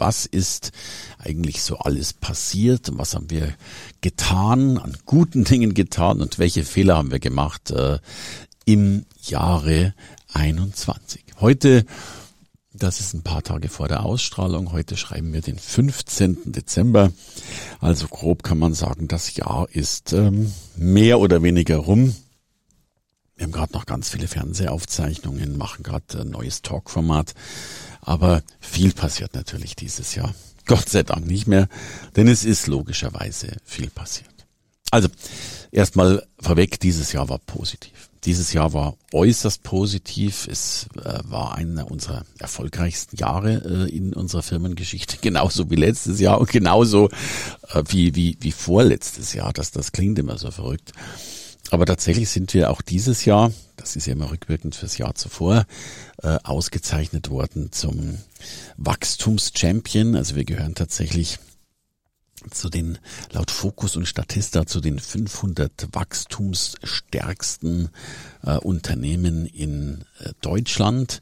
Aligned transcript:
Was 0.00 0.24
ist 0.24 0.72
eigentlich 1.18 1.62
so 1.62 1.76
alles 1.76 2.14
passiert? 2.14 2.90
Was 2.94 3.14
haben 3.14 3.28
wir 3.28 3.54
getan, 4.00 4.78
an 4.78 4.96
guten 5.04 5.44
Dingen 5.50 5.74
getan 5.74 6.22
und 6.22 6.38
welche 6.38 6.64
Fehler 6.64 6.96
haben 6.96 7.10
wir 7.10 7.20
gemacht 7.20 7.70
äh, 7.70 7.98
im 8.64 9.04
Jahre 9.22 9.94
21? 10.32 11.22
Heute, 11.38 11.84
das 12.72 13.00
ist 13.00 13.12
ein 13.12 13.22
paar 13.22 13.42
Tage 13.42 13.68
vor 13.68 13.88
der 13.88 14.06
Ausstrahlung, 14.06 14.72
heute 14.72 14.96
schreiben 14.96 15.34
wir 15.34 15.42
den 15.42 15.58
15. 15.58 16.52
Dezember. 16.52 17.12
Also 17.78 18.08
grob 18.08 18.42
kann 18.42 18.58
man 18.58 18.72
sagen, 18.72 19.06
das 19.06 19.36
Jahr 19.36 19.68
ist 19.70 20.14
ähm, 20.14 20.50
mehr 20.76 21.20
oder 21.20 21.42
weniger 21.42 21.76
rum. 21.76 22.16
Wir 23.40 23.46
haben 23.46 23.52
gerade 23.52 23.72
noch 23.72 23.86
ganz 23.86 24.10
viele 24.10 24.28
Fernsehaufzeichnungen, 24.28 25.56
machen 25.56 25.82
gerade 25.82 26.20
ein 26.20 26.28
neues 26.28 26.60
Talkformat. 26.60 27.32
Aber 28.02 28.42
viel 28.60 28.92
passiert 28.92 29.34
natürlich 29.34 29.74
dieses 29.74 30.14
Jahr. 30.14 30.34
Gott 30.66 30.90
sei 30.90 31.04
Dank 31.04 31.26
nicht 31.26 31.46
mehr, 31.46 31.66
denn 32.16 32.28
es 32.28 32.44
ist 32.44 32.66
logischerweise 32.66 33.56
viel 33.64 33.88
passiert. 33.88 34.28
Also, 34.90 35.08
erstmal 35.72 36.26
vorweg, 36.38 36.80
dieses 36.80 37.12
Jahr 37.12 37.30
war 37.30 37.38
positiv. 37.38 38.10
Dieses 38.24 38.52
Jahr 38.52 38.74
war 38.74 38.98
äußerst 39.10 39.62
positiv. 39.62 40.46
Es 40.46 40.88
äh, 41.02 41.20
war 41.24 41.54
einer 41.54 41.90
unserer 41.90 42.26
erfolgreichsten 42.38 43.16
Jahre 43.16 43.86
äh, 43.88 43.96
in 43.96 44.12
unserer 44.12 44.42
Firmengeschichte, 44.42 45.16
genauso 45.22 45.70
wie 45.70 45.76
letztes 45.76 46.20
Jahr 46.20 46.38
und 46.42 46.50
genauso 46.50 47.08
äh, 47.72 47.82
wie, 47.88 48.14
wie, 48.14 48.36
wie 48.40 48.52
vorletztes 48.52 49.32
Jahr. 49.32 49.54
Das, 49.54 49.70
das 49.70 49.92
klingt 49.92 50.18
immer 50.18 50.36
so 50.36 50.50
verrückt. 50.50 50.92
Aber 51.70 51.86
tatsächlich 51.86 52.30
sind 52.30 52.52
wir 52.54 52.70
auch 52.70 52.82
dieses 52.82 53.24
Jahr, 53.24 53.52
das 53.76 53.94
ist 53.96 54.06
ja 54.06 54.14
immer 54.14 54.30
rückwirkend 54.30 54.74
fürs 54.74 54.98
Jahr 54.98 55.14
zuvor, 55.14 55.66
äh, 56.22 56.38
ausgezeichnet 56.42 57.30
worden 57.30 57.70
zum 57.70 58.18
Wachstumschampion. 58.76 60.16
Also 60.16 60.36
wir 60.36 60.44
gehören 60.44 60.74
tatsächlich 60.74 61.38
zu 62.50 62.70
den, 62.70 62.98
laut 63.32 63.50
Fokus 63.50 63.96
und 63.96 64.06
Statista, 64.06 64.64
zu 64.64 64.80
den 64.80 64.98
500 64.98 65.88
wachstumsstärksten 65.92 67.90
äh, 68.42 68.56
Unternehmen 68.56 69.44
in 69.46 70.04
äh, 70.20 70.30
Deutschland. 70.40 71.20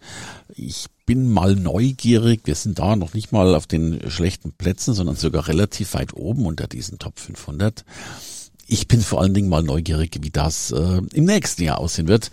Ich 0.54 0.86
bin 1.06 1.28
mal 1.30 1.56
neugierig. 1.56 2.42
Wir 2.44 2.54
sind 2.54 2.78
da 2.78 2.94
noch 2.94 3.14
nicht 3.14 3.32
mal 3.32 3.54
auf 3.54 3.66
den 3.66 4.10
schlechten 4.10 4.52
Plätzen, 4.52 4.94
sondern 4.94 5.16
sogar 5.16 5.48
relativ 5.48 5.94
weit 5.94 6.14
oben 6.14 6.46
unter 6.46 6.68
diesen 6.68 6.98
Top 7.00 7.18
500. 7.18 7.84
Ich 8.70 8.86
bin 8.86 9.00
vor 9.00 9.22
allen 9.22 9.32
Dingen 9.32 9.48
mal 9.48 9.62
neugierig, 9.62 10.18
wie 10.20 10.28
das 10.28 10.72
äh, 10.72 11.00
im 11.14 11.24
nächsten 11.24 11.62
Jahr 11.62 11.78
aussehen 11.78 12.06
wird. 12.06 12.30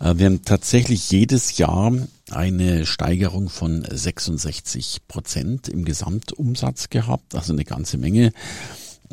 Äh, 0.00 0.18
wir 0.18 0.26
haben 0.26 0.44
tatsächlich 0.44 1.10
jedes 1.10 1.56
Jahr 1.56 1.90
eine 2.30 2.84
Steigerung 2.84 3.48
von 3.48 3.86
66 3.90 5.08
Prozent 5.08 5.66
im 5.66 5.86
Gesamtumsatz 5.86 6.90
gehabt, 6.90 7.34
also 7.34 7.54
eine 7.54 7.64
ganze 7.64 7.96
Menge. 7.96 8.34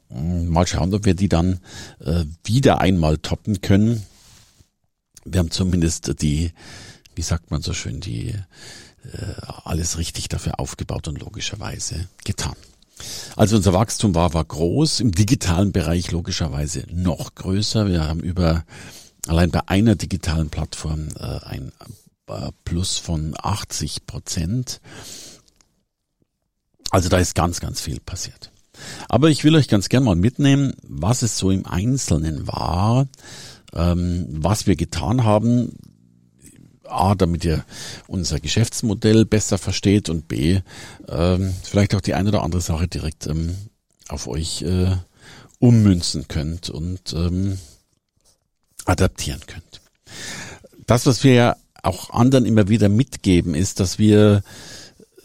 Mal 0.09 0.67
schauen, 0.67 0.93
ob 0.93 1.05
wir 1.05 1.13
die 1.13 1.29
dann 1.29 1.61
äh, 2.01 2.25
wieder 2.43 2.81
einmal 2.81 3.19
toppen 3.19 3.61
können. 3.61 4.03
Wir 5.23 5.39
haben 5.39 5.51
zumindest 5.51 6.21
die, 6.21 6.51
wie 7.15 7.21
sagt 7.21 7.51
man 7.51 7.61
so 7.61 7.71
schön, 7.71 8.01
die 8.01 8.31
äh, 8.31 9.33
alles 9.63 9.97
richtig 9.97 10.27
dafür 10.27 10.59
aufgebaut 10.59 11.07
und 11.07 11.21
logischerweise 11.21 12.09
getan. 12.25 12.55
Also 13.35 13.57
unser 13.57 13.73
Wachstum 13.73 14.15
war, 14.15 14.33
war 14.33 14.45
groß, 14.45 15.01
im 15.01 15.11
digitalen 15.11 15.71
Bereich 15.71 16.11
logischerweise 16.11 16.85
noch 16.91 17.35
größer. 17.35 17.87
Wir 17.87 18.07
haben 18.07 18.21
über 18.21 18.63
allein 19.27 19.51
bei 19.51 19.61
einer 19.67 19.95
digitalen 19.95 20.49
Plattform 20.49 21.09
äh, 21.19 21.39
ein 21.45 21.71
äh, 22.27 22.51
Plus 22.63 22.97
von 22.97 23.35
80 23.37 24.05
Prozent. 24.05 24.79
Also 26.91 27.09
da 27.09 27.17
ist 27.17 27.35
ganz, 27.35 27.59
ganz 27.59 27.81
viel 27.81 27.99
passiert. 27.99 28.51
Aber 29.09 29.29
ich 29.29 29.43
will 29.43 29.55
euch 29.55 29.67
ganz 29.67 29.89
gern 29.89 30.03
mal 30.03 30.15
mitnehmen, 30.15 30.73
was 30.83 31.21
es 31.21 31.37
so 31.37 31.51
im 31.51 31.65
Einzelnen 31.65 32.47
war, 32.47 33.07
ähm, 33.73 34.27
was 34.29 34.67
wir 34.67 34.75
getan 34.75 35.23
haben, 35.23 35.77
A, 36.87 37.15
damit 37.15 37.45
ihr 37.45 37.65
unser 38.07 38.39
Geschäftsmodell 38.39 39.25
besser 39.25 39.57
versteht 39.57 40.09
und 40.09 40.27
B, 40.27 40.61
ähm, 41.07 41.53
vielleicht 41.63 41.95
auch 41.95 42.01
die 42.01 42.13
eine 42.13 42.29
oder 42.29 42.43
andere 42.43 42.61
Sache 42.61 42.87
direkt 42.87 43.27
ähm, 43.27 43.55
auf 44.07 44.27
euch 44.27 44.61
äh, 44.61 44.95
ummünzen 45.59 46.27
könnt 46.27 46.69
und 46.69 47.13
ähm, 47.13 47.57
adaptieren 48.85 49.41
könnt. 49.47 49.81
Das, 50.85 51.05
was 51.05 51.23
wir 51.23 51.33
ja 51.33 51.55
auch 51.81 52.09
anderen 52.11 52.45
immer 52.45 52.67
wieder 52.67 52.89
mitgeben, 52.89 53.55
ist, 53.55 53.79
dass 53.79 53.99
wir 53.99 54.43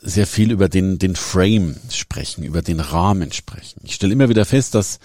sehr 0.03 0.27
viel 0.27 0.51
über 0.51 0.69
den, 0.69 0.99
den 0.99 1.17
Frame 1.17 1.77
sprechen, 1.91 2.45
über 2.45 2.63
den 2.63 2.81
Rahmen 2.81 3.33
sprechen. 3.33 3.81
Ich 3.85 3.95
stelle 3.95 4.13
immer 4.13 4.29
wieder 4.29 4.45
fest, 4.45 4.75
dass 4.75 4.99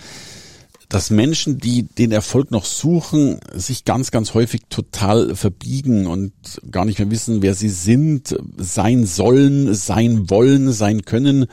dass 0.90 1.10
Menschen, 1.10 1.58
die 1.58 1.84
den 1.84 2.12
Erfolg 2.12 2.52
noch 2.52 2.66
suchen, 2.66 3.40
sich 3.54 3.86
ganz, 3.86 4.12
ganz 4.12 4.34
häufig 4.34 4.64
total 4.70 5.36
verbiegen 5.36 6.08
und 6.08 6.34
gar 6.70 6.86
nicht 6.86 7.00
mehr 7.00 7.10
wissen, 7.12 7.42
wer 7.42 7.56
sie 7.56 7.70
sind, 7.70 8.36
sein 8.58 9.06
sollen, 9.06 9.74
sein 9.74 10.30
wollen, 10.30 10.72
sein 10.72 11.04
können. 11.04 11.48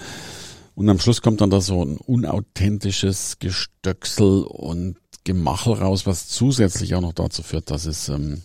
Und 0.74 0.88
am 0.88 0.98
Schluss 0.98 1.22
kommt 1.22 1.40
dann 1.40 1.50
da 1.50 1.60
so 1.60 1.84
ein 1.84 1.96
unauthentisches 1.96 3.38
Gestöcksel 3.38 4.42
und 4.42 4.96
Gemachel 5.24 5.74
raus, 5.74 6.06
was 6.06 6.28
zusätzlich 6.28 6.94
auch 6.94 7.00
noch 7.00 7.12
dazu 7.12 7.42
führt, 7.42 7.70
dass 7.70 7.86
es, 7.86 8.08
ähm, 8.08 8.42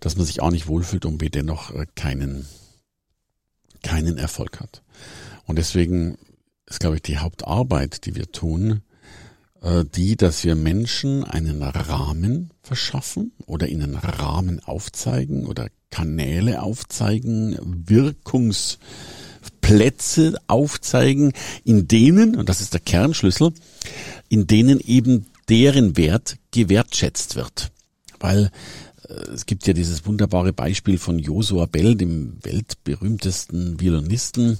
dass 0.00 0.16
man 0.16 0.26
sich 0.26 0.40
auch 0.40 0.50
nicht 0.50 0.66
wohlfühlt 0.66 1.04
und 1.04 1.20
dennoch 1.34 1.72
keinen, 1.94 2.46
keinen 3.82 4.18
Erfolg 4.18 4.60
hat. 4.60 4.82
Und 5.46 5.56
deswegen 5.56 6.16
ist, 6.66 6.80
glaube 6.80 6.96
ich, 6.96 7.02
die 7.02 7.18
Hauptarbeit, 7.18 8.06
die 8.06 8.14
wir 8.14 8.30
tun, 8.30 8.82
die, 9.94 10.16
dass 10.16 10.44
wir 10.44 10.56
Menschen 10.56 11.24
einen 11.24 11.62
Rahmen 11.62 12.50
verschaffen 12.62 13.32
oder 13.46 13.68
ihnen 13.68 13.94
Rahmen 13.94 14.60
aufzeigen 14.62 15.46
oder 15.46 15.68
Kanäle 15.90 16.60
aufzeigen, 16.60 17.56
Wirkungsplätze 17.86 20.36
aufzeigen, 20.48 21.32
in 21.64 21.88
denen, 21.88 22.36
und 22.36 22.48
das 22.48 22.60
ist 22.60 22.74
der 22.74 22.80
Kernschlüssel, 22.80 23.52
in 24.28 24.46
denen 24.46 24.80
eben 24.80 25.26
deren 25.48 25.96
Wert 25.96 26.36
gewertschätzt 26.50 27.36
wird. 27.36 27.70
Weil 28.18 28.50
äh, 29.08 29.12
es 29.32 29.46
gibt 29.46 29.66
ja 29.66 29.72
dieses 29.72 30.04
wunderbare 30.04 30.52
Beispiel 30.52 30.98
von 30.98 31.18
Josua 31.18 31.64
Bell, 31.66 31.94
dem 31.94 32.36
weltberühmtesten 32.42 33.80
Violinisten. 33.80 34.58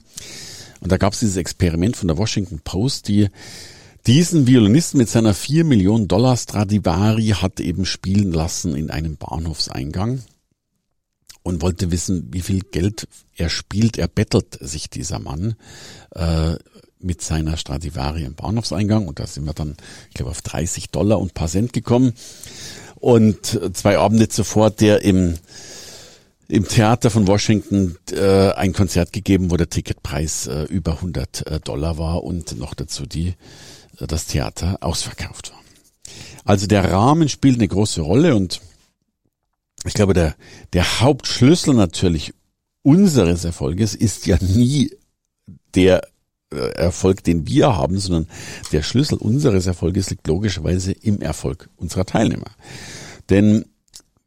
Und 0.81 0.93
da 0.93 0.99
gab 0.99 1.15
es 1.15 1.21
dieses 1.21 1.37
Experiment 1.37 1.97
von 1.97 2.09
der 2.09 2.17
Washington 2.17 2.61
Post, 2.63 3.09
die 3.09 3.29
diesen 4.07 4.47
Violinisten 4.47 4.99
mit 4.99 5.09
seiner 5.09 5.35
4 5.35 5.65
Millionen 5.65 6.09
Dollar 6.09 6.37
Stradivari 6.37 7.35
hat 7.41 7.61
eben 7.61 7.87
spielen 7.87 8.33
lassen 8.33 8.77
in 8.77 8.91
einem 8.91 9.17
Bahnhofseingang 9.17 10.23
und 11.43 11.63
wollte 11.63 11.91
wissen, 11.91 12.29
wie 12.33 12.43
viel 12.43 12.61
Geld 12.61 13.09
er 13.37 13.49
spielt. 13.49 13.97
Er 13.97 14.09
bettelt 14.09 14.59
sich 14.61 14.91
dieser 14.91 15.19
Mann 15.19 15.55
äh, 16.15 16.57
mit 16.99 17.23
seiner 17.23 17.57
Stradivari 17.57 18.25
im 18.25 18.35
Bahnhofseingang 18.35 19.09
und 19.09 19.21
da 19.21 19.27
sind 19.27 19.45
wir 19.45 19.55
dann, 19.55 19.77
ich 20.09 20.15
glaube, 20.15 20.31
auf 20.31 20.43
30 20.43 20.91
Dollar 20.91 21.19
und 21.19 21.35
paar 21.35 21.49
Cent 21.49 21.73
gekommen. 21.73 22.13
Und 22.97 23.61
zwei 23.75 23.99
Abende 23.99 24.29
zuvor 24.29 24.71
der 24.71 25.03
im 25.03 25.35
im 26.47 26.69
Theater 26.69 27.11
von 27.11 27.27
Washington 27.27 27.97
äh, 28.13 28.51
ein 28.53 28.75
Konzert 28.75 29.13
gegeben, 29.13 29.51
wo 29.51 29.57
der 29.57 29.71
Ticketpreis 29.71 30.47
äh, 30.47 30.65
über 30.65 30.93
100 30.93 31.47
äh, 31.47 31.61
Dollar 31.61 31.97
war 31.97 32.23
und 32.23 32.59
noch 32.59 32.75
dazu 32.75 33.07
die 33.07 33.35
das 33.99 34.27
Theater 34.27 34.79
ausverkauft 34.81 35.53
war. 35.53 35.61
Also 36.45 36.67
der 36.67 36.91
Rahmen 36.91 37.29
spielt 37.29 37.57
eine 37.57 37.69
große 37.69 38.01
Rolle 38.03 38.37
und 38.37 38.61
ich 39.85 39.95
glaube, 39.95 40.15
der, 40.15 40.35
der 40.73 41.01
Hauptschlüssel 41.01 41.75
natürlich 41.75 42.33
unseres 42.83 43.45
Erfolges 43.45 43.95
ist 43.95 44.27
ja 44.27 44.39
nie 44.41 44.91
der 45.75 46.07
äh, 46.51 46.57
Erfolg, 46.75 47.25
den 47.25 47.47
wir 47.47 47.77
haben, 47.77 47.99
sondern 47.99 48.27
der 48.73 48.83
Schlüssel 48.83 49.19
unseres 49.19 49.67
Erfolges 49.67 50.11
liegt 50.11 50.27
logischerweise 50.27 50.93
im 50.93 51.21
Erfolg 51.21 51.69
unserer 51.77 52.05
Teilnehmer. 52.05 52.51
Denn 53.31 53.65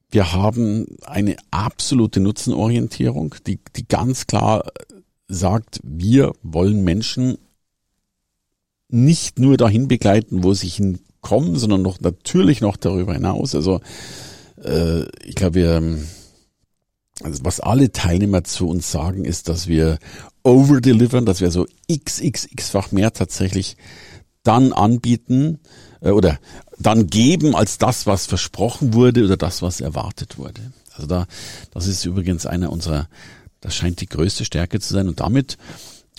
wir 0.09 0.33
haben 0.33 0.97
eine 1.05 1.35
absolute 1.51 2.19
Nutzenorientierung, 2.19 3.35
die, 3.45 3.59
die 3.75 3.87
ganz 3.87 4.25
klar 4.25 4.63
sagt, 5.27 5.79
wir 5.83 6.33
wollen 6.41 6.83
Menschen 6.83 7.37
nicht 8.89 9.39
nur 9.39 9.57
dahin 9.57 9.87
begleiten, 9.87 10.43
wo 10.43 10.53
sie 10.53 10.67
hinkommen, 10.69 11.57
sondern 11.57 11.81
noch 11.81 11.99
natürlich 11.99 12.61
noch 12.61 12.77
darüber 12.77 13.13
hinaus. 13.13 13.55
Also 13.55 13.81
äh, 14.63 15.03
ich 15.23 15.35
glaube, 15.35 15.55
wir, 15.55 15.97
also 17.23 17.43
was 17.43 17.59
alle 17.59 17.91
Teilnehmer 17.91 18.43
zu 18.43 18.67
uns 18.67 18.91
sagen, 18.91 19.25
ist, 19.25 19.49
dass 19.49 19.67
wir 19.67 19.99
overdelivern, 20.43 21.25
dass 21.25 21.41
wir 21.41 21.51
so 21.51 21.65
xxx-fach 21.91 22.91
mehr 22.91 23.11
tatsächlich 23.11 23.75
dann 24.43 24.71
anbieten 24.71 25.59
äh, 26.01 26.11
oder 26.11 26.39
dann 26.79 27.07
geben 27.07 27.55
als 27.55 27.77
das, 27.77 28.07
was 28.07 28.25
versprochen 28.25 28.93
wurde 28.93 29.25
oder 29.25 29.37
das, 29.37 29.61
was 29.61 29.81
erwartet 29.81 30.37
wurde. 30.37 30.61
Also 30.93 31.07
da, 31.07 31.27
das 31.73 31.87
ist 31.87 32.05
übrigens 32.05 32.45
einer 32.45 32.71
unserer, 32.71 33.07
das 33.59 33.75
scheint 33.75 34.01
die 34.01 34.07
größte 34.07 34.45
Stärke 34.45 34.79
zu 34.79 34.93
sein 34.93 35.07
und 35.07 35.19
damit 35.19 35.57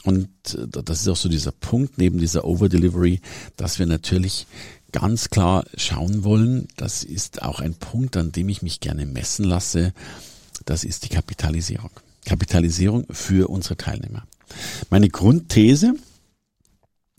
und 0.04 0.28
äh, 0.54 0.82
das 0.82 1.00
ist 1.00 1.08
auch 1.08 1.16
so 1.16 1.28
dieser 1.28 1.52
Punkt 1.52 1.98
neben 1.98 2.18
dieser 2.18 2.44
Overdelivery, 2.44 3.20
dass 3.56 3.78
wir 3.78 3.86
natürlich 3.86 4.46
ganz 4.92 5.28
klar 5.30 5.64
schauen 5.76 6.24
wollen, 6.24 6.68
das 6.76 7.02
ist 7.02 7.42
auch 7.42 7.60
ein 7.60 7.74
Punkt, 7.74 8.16
an 8.16 8.32
dem 8.32 8.48
ich 8.48 8.62
mich 8.62 8.80
gerne 8.80 9.06
messen 9.06 9.44
lasse, 9.44 9.92
das 10.64 10.84
ist 10.84 11.04
die 11.04 11.08
Kapitalisierung. 11.08 11.90
Kapitalisierung 12.24 13.06
für 13.10 13.48
unsere 13.48 13.76
Teilnehmer. 13.76 14.26
Meine 14.90 15.08
Grundthese 15.08 15.94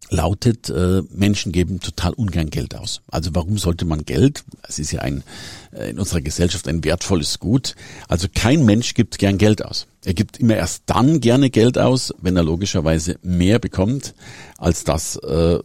lautet, 0.10 0.70
äh, 0.70 1.04
Menschen 1.12 1.52
geben 1.52 1.80
total 1.80 2.14
ungern 2.14 2.50
Geld 2.50 2.76
aus. 2.76 3.02
Also 3.08 3.32
warum 3.34 3.58
sollte 3.58 3.86
man 3.86 4.06
Geld? 4.06 4.44
Es 4.68 4.80
ist 4.80 4.92
ja 4.92 5.02
ein 5.02 5.24
äh, 5.72 5.92
in 5.92 6.00
unserer 6.00 6.22
Gesellschaft 6.22 6.68
ein 6.68 6.84
wertvolles 6.84 7.40
Gut. 7.40 7.76
Also 8.08 8.28
kein 8.34 8.66
Mensch 8.66 8.94
gibt 8.94 9.20
gern 9.20 9.38
Geld 9.38 9.64
aus. 9.64 9.88
Er 10.04 10.14
gibt 10.14 10.38
immer 10.38 10.56
erst 10.56 10.84
dann 10.88 11.20
gerne 11.20 11.50
Geld 11.50 11.78
aus, 11.78 12.14
wenn 12.22 12.36
er 12.36 12.44
logischerweise 12.44 13.18
mehr 13.22 13.60
bekommt 13.60 14.16
als 14.58 14.84
das, 14.84 15.18
äh, 15.18 15.60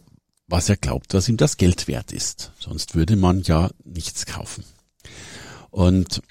was 0.47 0.69
er 0.69 0.77
glaubt, 0.77 1.13
was 1.13 1.27
ihm 1.27 1.37
das 1.37 1.57
Geld 1.57 1.87
wert 1.87 2.11
ist. 2.11 2.51
Sonst 2.59 2.95
würde 2.95 3.15
man 3.15 3.41
ja 3.41 3.69
nichts 3.83 4.25
kaufen. 4.25 4.63
Und 5.71 6.21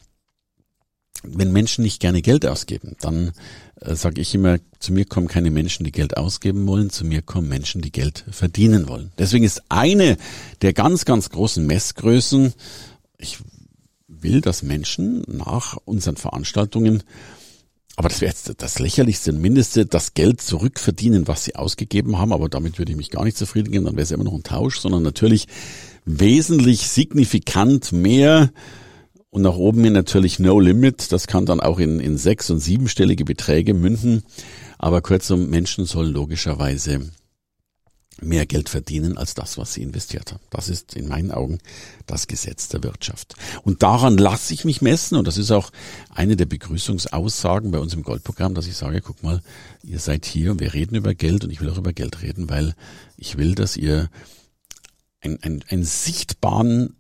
wenn 1.27 1.53
Menschen 1.53 1.83
nicht 1.83 2.01
gerne 2.01 2.23
Geld 2.23 2.47
ausgeben, 2.47 2.97
dann 3.01 3.33
äh, 3.81 3.95
sage 3.95 4.21
ich 4.21 4.35
immer, 4.35 4.59
zu 4.79 4.93
mir 4.93 5.05
kommen 5.05 5.29
keine 5.29 5.51
Menschen, 5.51 5.85
die 5.85 5.93
Geld 5.93 6.17
ausgeben 6.17 6.67
wollen, 6.67 6.91
zu 6.91 7.05
mir 7.05 7.23
kommen 7.23 7.49
Menschen, 7.49 7.83
die 7.83 7.93
Geld 7.93 8.25
verdienen 8.31 8.89
wollen. 8.89 9.13
Deswegen 9.19 9.45
ist 9.45 9.63
eine 9.69 10.17
der 10.63 10.73
ganz, 10.73 11.05
ganz 11.05 11.31
großen 11.31 11.67
Messgrößen, 11.67 12.53
ich 13.19 13.39
will, 14.07 14.41
dass 14.41 14.63
Menschen 14.63 15.23
nach 15.27 15.77
unseren 15.85 16.17
Veranstaltungen, 16.17 17.03
aber 17.97 18.09
das 18.09 18.21
wäre 18.21 18.31
jetzt 18.31 18.53
das 18.59 18.79
lächerlichste 18.81 19.31
und 19.31 19.41
mindeste, 19.41 19.87
das 19.87 20.15
Geld 20.15 20.41
zurückverdienen, 20.41 21.29
was 21.29 21.45
sie 21.45 21.55
ausgegeben 21.55 22.19
haben, 22.19 22.33
aber 22.33 22.49
damit 22.49 22.79
würde 22.79 22.91
ich 22.93 22.99
mich 22.99 23.11
gar 23.11 23.25
nicht 23.25 23.37
zufrieden 23.37 23.73
dann 23.85 23.95
wäre 23.95 24.03
es 24.03 24.11
immer 24.11 24.25
noch 24.25 24.35
ein 24.35 24.43
Tausch, 24.43 24.81
sondern 24.81 25.03
natürlich 25.03 25.47
wesentlich 26.05 26.89
signifikant 26.89 27.93
mehr 27.93 28.51
und 29.35 29.43
nach 29.43 29.57
oben 29.57 29.83
hin 29.83 29.95
natürlich 29.95 30.39
No 30.39 30.61
Limit. 30.61 31.11
Das 31.11 31.27
kann 31.27 31.45
dann 31.45 31.59
auch 31.59 31.81
in, 31.81 31.99
in 31.99 32.17
sechs- 32.17 32.51
und 32.51 32.61
siebenstellige 32.61 33.25
Beträge 33.25 33.75
münden. 33.75 34.23
Aber 34.79 35.03
kurzum, 35.03 35.51
Menschen 35.51 35.87
sollen 35.87 36.13
logischerweise 36.13 37.11
mehr 38.21 38.47
Geld 38.47 38.69
verdienen 38.69 39.19
als 39.19 39.35
das, 39.35 39.59
was 39.59 39.75
sie 39.75 39.83
investiert 39.83 40.31
haben. 40.31 40.45
Das 40.51 40.69
ist 40.69 40.95
in 40.95 41.09
meinen 41.09 41.33
Augen 41.33 41.59
das 42.07 42.29
Gesetz 42.29 42.69
der 42.69 42.85
Wirtschaft. 42.85 43.35
Und 43.65 43.83
daran 43.83 44.19
lasse 44.19 44.55
ich 44.55 44.65
mich 44.65 44.83
messen. 44.83 45.19
Und 45.19 45.27
das 45.27 45.37
ist 45.37 45.51
auch 45.51 45.73
eine 46.11 46.37
der 46.37 46.47
Begrüßungsaussagen 46.47 47.73
bei 47.73 47.81
uns 47.81 47.93
im 47.93 48.05
Goldprogramm, 48.05 48.55
dass 48.55 48.69
ich 48.69 48.77
sage, 48.77 49.01
guck 49.01 49.21
mal, 49.25 49.43
ihr 49.83 49.99
seid 49.99 50.27
hier 50.27 50.53
und 50.53 50.61
wir 50.61 50.75
reden 50.75 50.95
über 50.95 51.13
Geld 51.13 51.43
und 51.43 51.51
ich 51.51 51.61
will 51.61 51.71
auch 51.71 51.79
über 51.79 51.93
Geld 51.93 52.23
reden, 52.23 52.49
weil 52.49 52.77
ich 53.17 53.37
will, 53.37 53.57
dass 53.57 53.77
ihr 53.77 54.11
einen, 55.23 55.43
einen, 55.43 55.65
einen 55.69 55.83
sichtbaren 55.83 56.95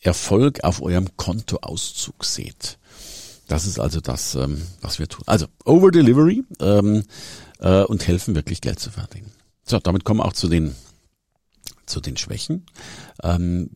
Erfolg 0.00 0.64
auf 0.64 0.80
eurem 0.80 1.16
Kontoauszug 1.16 2.24
seht. 2.24 2.78
Das 3.48 3.66
ist 3.66 3.80
also 3.80 4.00
das, 4.00 4.34
ähm, 4.34 4.62
was 4.80 4.98
wir 4.98 5.08
tun. 5.08 5.24
Also 5.26 5.46
Over 5.64 5.90
Delivery 5.90 6.44
ähm, 6.60 7.04
äh, 7.60 7.82
und 7.82 8.06
helfen 8.06 8.34
wirklich 8.34 8.60
Geld 8.60 8.78
zu 8.78 8.90
verdienen. 8.90 9.32
So, 9.64 9.78
damit 9.78 10.04
kommen 10.04 10.20
wir 10.20 10.26
auch 10.26 10.34
zu 10.34 10.48
den 10.48 10.74
zu 11.86 12.00
den 12.00 12.16
Schwächen. 12.16 12.66
Ähm, 13.22 13.70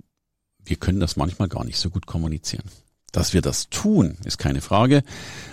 wir 0.64 0.76
können 0.76 1.00
das 1.00 1.16
manchmal 1.16 1.48
gar 1.48 1.64
nicht 1.64 1.78
so 1.78 1.90
gut 1.90 2.06
kommunizieren. 2.06 2.64
Dass 3.10 3.32
wir 3.34 3.42
das 3.42 3.68
tun, 3.68 4.16
ist 4.24 4.38
keine 4.38 4.60
Frage. 4.60 5.02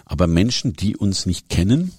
Aber 0.05 0.27
Menschen, 0.27 0.73
die 0.73 0.95
uns 0.95 1.25
nicht 1.25 1.49
kennen, 1.49 1.93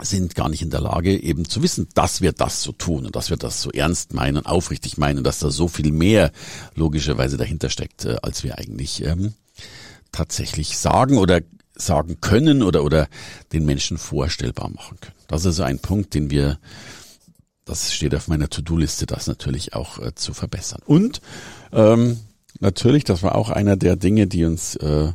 sind 0.00 0.34
gar 0.34 0.48
nicht 0.48 0.62
in 0.62 0.70
der 0.70 0.80
Lage, 0.80 1.16
eben 1.20 1.48
zu 1.48 1.62
wissen, 1.62 1.88
dass 1.94 2.20
wir 2.20 2.32
das 2.32 2.62
so 2.62 2.72
tun 2.72 3.06
und 3.06 3.14
dass 3.14 3.30
wir 3.30 3.36
das 3.36 3.62
so 3.62 3.70
ernst 3.70 4.12
meinen, 4.12 4.44
aufrichtig 4.44 4.98
meinen, 4.98 5.22
dass 5.22 5.38
da 5.38 5.50
so 5.50 5.68
viel 5.68 5.92
mehr 5.92 6.32
logischerweise 6.74 7.36
dahinter 7.36 7.70
steckt, 7.70 8.04
äh, 8.04 8.16
als 8.22 8.42
wir 8.42 8.58
eigentlich 8.58 9.04
ähm, 9.04 9.34
tatsächlich 10.10 10.78
sagen 10.78 11.18
oder 11.18 11.40
sagen 11.76 12.20
können 12.20 12.62
oder, 12.62 12.84
oder 12.84 13.08
den 13.52 13.64
Menschen 13.64 13.98
vorstellbar 13.98 14.70
machen 14.70 14.98
können. 15.00 15.16
Das 15.28 15.42
ist 15.42 15.46
also 15.46 15.64
ein 15.64 15.78
Punkt, 15.80 16.14
den 16.14 16.30
wir, 16.30 16.58
das 17.64 17.92
steht 17.92 18.14
auf 18.14 18.28
meiner 18.28 18.48
To-Do-Liste, 18.48 19.06
das 19.06 19.26
natürlich 19.26 19.74
auch 19.74 19.98
äh, 19.98 20.14
zu 20.14 20.34
verbessern. 20.34 20.82
Und 20.86 21.20
ähm, 21.72 22.18
natürlich, 22.60 23.04
das 23.04 23.22
war 23.22 23.34
auch 23.34 23.50
einer 23.50 23.76
der 23.76 23.96
Dinge, 23.96 24.26
die 24.26 24.44
uns 24.44 24.76
äh, 24.76 25.12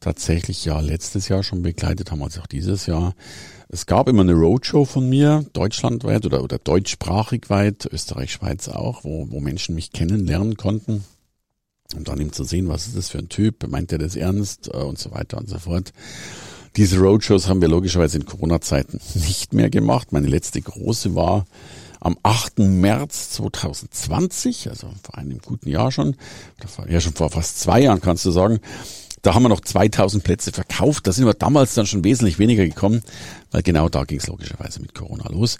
tatsächlich 0.00 0.64
ja 0.64 0.80
letztes 0.80 1.28
Jahr 1.28 1.42
schon 1.42 1.62
begleitet 1.62 2.10
haben, 2.10 2.22
also 2.22 2.40
auch 2.40 2.46
dieses 2.46 2.86
Jahr. 2.86 3.14
Es 3.72 3.86
gab 3.86 4.08
immer 4.08 4.22
eine 4.22 4.32
Roadshow 4.32 4.84
von 4.84 5.08
mir, 5.08 5.46
deutschlandweit 5.52 6.26
oder, 6.26 6.42
oder 6.42 6.58
deutschsprachig 6.58 7.50
weit, 7.50 7.86
Österreich, 7.86 8.32
Schweiz 8.32 8.68
auch, 8.68 9.04
wo, 9.04 9.28
wo 9.30 9.38
Menschen 9.38 9.76
mich 9.76 9.92
kennenlernen 9.92 10.56
konnten. 10.56 11.04
Um 11.94 12.02
dann 12.02 12.20
eben 12.20 12.32
zu 12.32 12.42
sehen, 12.42 12.66
was 12.66 12.88
ist 12.88 12.96
das 12.96 13.10
für 13.10 13.18
ein 13.18 13.28
Typ, 13.28 13.68
meint 13.68 13.92
er 13.92 13.98
das 13.98 14.16
ernst 14.16 14.68
äh, 14.74 14.76
und 14.76 14.98
so 14.98 15.12
weiter 15.12 15.38
und 15.38 15.48
so 15.48 15.60
fort. 15.60 15.92
Diese 16.76 16.98
Roadshows 16.98 17.46
haben 17.46 17.60
wir 17.60 17.68
logischerweise 17.68 18.18
in 18.18 18.24
Corona-Zeiten 18.24 19.00
nicht 19.14 19.54
mehr 19.54 19.70
gemacht. 19.70 20.10
Meine 20.10 20.26
letzte 20.26 20.60
große 20.60 21.14
war 21.14 21.46
am 22.00 22.16
8. 22.24 22.58
März 22.58 23.30
2020, 23.30 24.68
also 24.68 24.88
vor 25.00 25.16
einem 25.16 25.38
guten 25.38 25.68
Jahr 25.68 25.92
schon, 25.92 26.16
ja 26.88 27.00
schon 27.00 27.14
vor 27.14 27.30
fast 27.30 27.60
zwei 27.60 27.82
Jahren 27.82 28.00
kannst 28.00 28.24
du 28.24 28.32
sagen, 28.32 28.58
da 29.22 29.34
haben 29.34 29.42
wir 29.42 29.48
noch 29.50 29.60
2000 29.60 30.24
Plätze 30.24 30.50
verkauft. 30.52 31.06
Da 31.06 31.12
sind 31.12 31.26
wir 31.26 31.34
damals 31.34 31.74
dann 31.74 31.84
schon 31.86 32.02
wesentlich 32.04 32.38
weniger 32.38 32.64
gekommen, 32.64 33.02
weil 33.50 33.62
genau 33.62 33.88
da 33.88 34.04
ging 34.04 34.18
es 34.18 34.26
logischerweise 34.26 34.80
mit 34.80 34.94
Corona 34.94 35.28
los. 35.28 35.58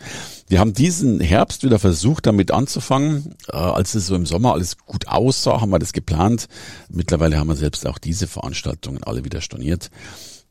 Wir 0.48 0.60
haben 0.60 0.72
diesen 0.72 1.20
Herbst 1.20 1.62
wieder 1.62 1.78
versucht, 1.78 2.24
damit 2.26 2.52
anzufangen. 2.52 3.34
Äh, 3.48 3.56
als 3.56 3.94
es 3.94 4.06
so 4.06 4.14
im 4.14 4.24
Sommer 4.26 4.52
alles 4.54 4.78
gut 4.78 5.08
aussah, 5.08 5.60
haben 5.60 5.68
wir 5.70 5.78
das 5.78 5.92
geplant. 5.92 6.48
Mittlerweile 6.88 7.38
haben 7.38 7.48
wir 7.48 7.56
selbst 7.56 7.86
auch 7.86 7.98
diese 7.98 8.26
Veranstaltungen 8.26 9.04
alle 9.04 9.24
wieder 9.24 9.42
storniert. 9.42 9.90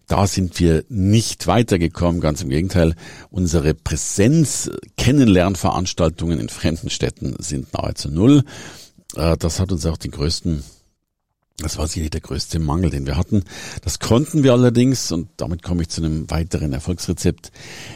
Da 0.08 0.28
sind 0.28 0.60
wir 0.60 0.84
nicht 0.90 1.48
weitergekommen, 1.48 2.22
ganz 2.22 2.42
im 2.42 2.50
Gegenteil. 2.50 2.96
Unsere 3.30 3.76
Präsenz-Kennenlernveranstaltungen 3.76 6.40
in 6.40 6.50
fremden 6.50 6.90
Städten 6.90 7.36
sind 7.40 7.72
nahezu 7.74 8.10
null. 8.10 8.44
Äh, 9.16 9.38
das 9.38 9.60
hat 9.60 9.72
uns 9.72 9.86
auch 9.86 9.98
den 9.98 10.10
größten 10.12 10.64
das 11.64 11.78
war 11.78 11.88
sicherlich 11.88 12.12
der 12.12 12.22
größte 12.22 12.60
Mangel, 12.60 12.90
den 12.90 13.06
wir 13.06 13.18
hatten. 13.18 13.44
Das 13.82 14.00
konnten 14.00 14.44
wir 14.44 14.54
allerdings, 14.54 15.12
und 15.12 15.30
damit 15.38 15.64
komme 15.64 15.82
ich 15.82 15.90
zu 15.90 16.04
einem 16.04 16.30
weiteren 16.30 16.74
Erfolgsrezept, 16.74 17.52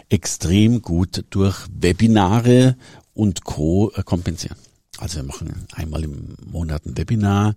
extrem 0.10 0.82
gut 0.82 1.26
durch 1.30 1.66
Webinare 1.74 2.76
und 3.14 3.44
Co. 3.44 3.92
Äh, 3.96 4.04
kompensieren. 4.04 4.58
Also 5.00 5.18
wir 5.18 5.24
machen 5.24 5.66
einmal 5.74 6.04
im 6.04 6.36
Monat 6.46 6.86
ein 6.86 6.98
Webinar, 6.98 7.56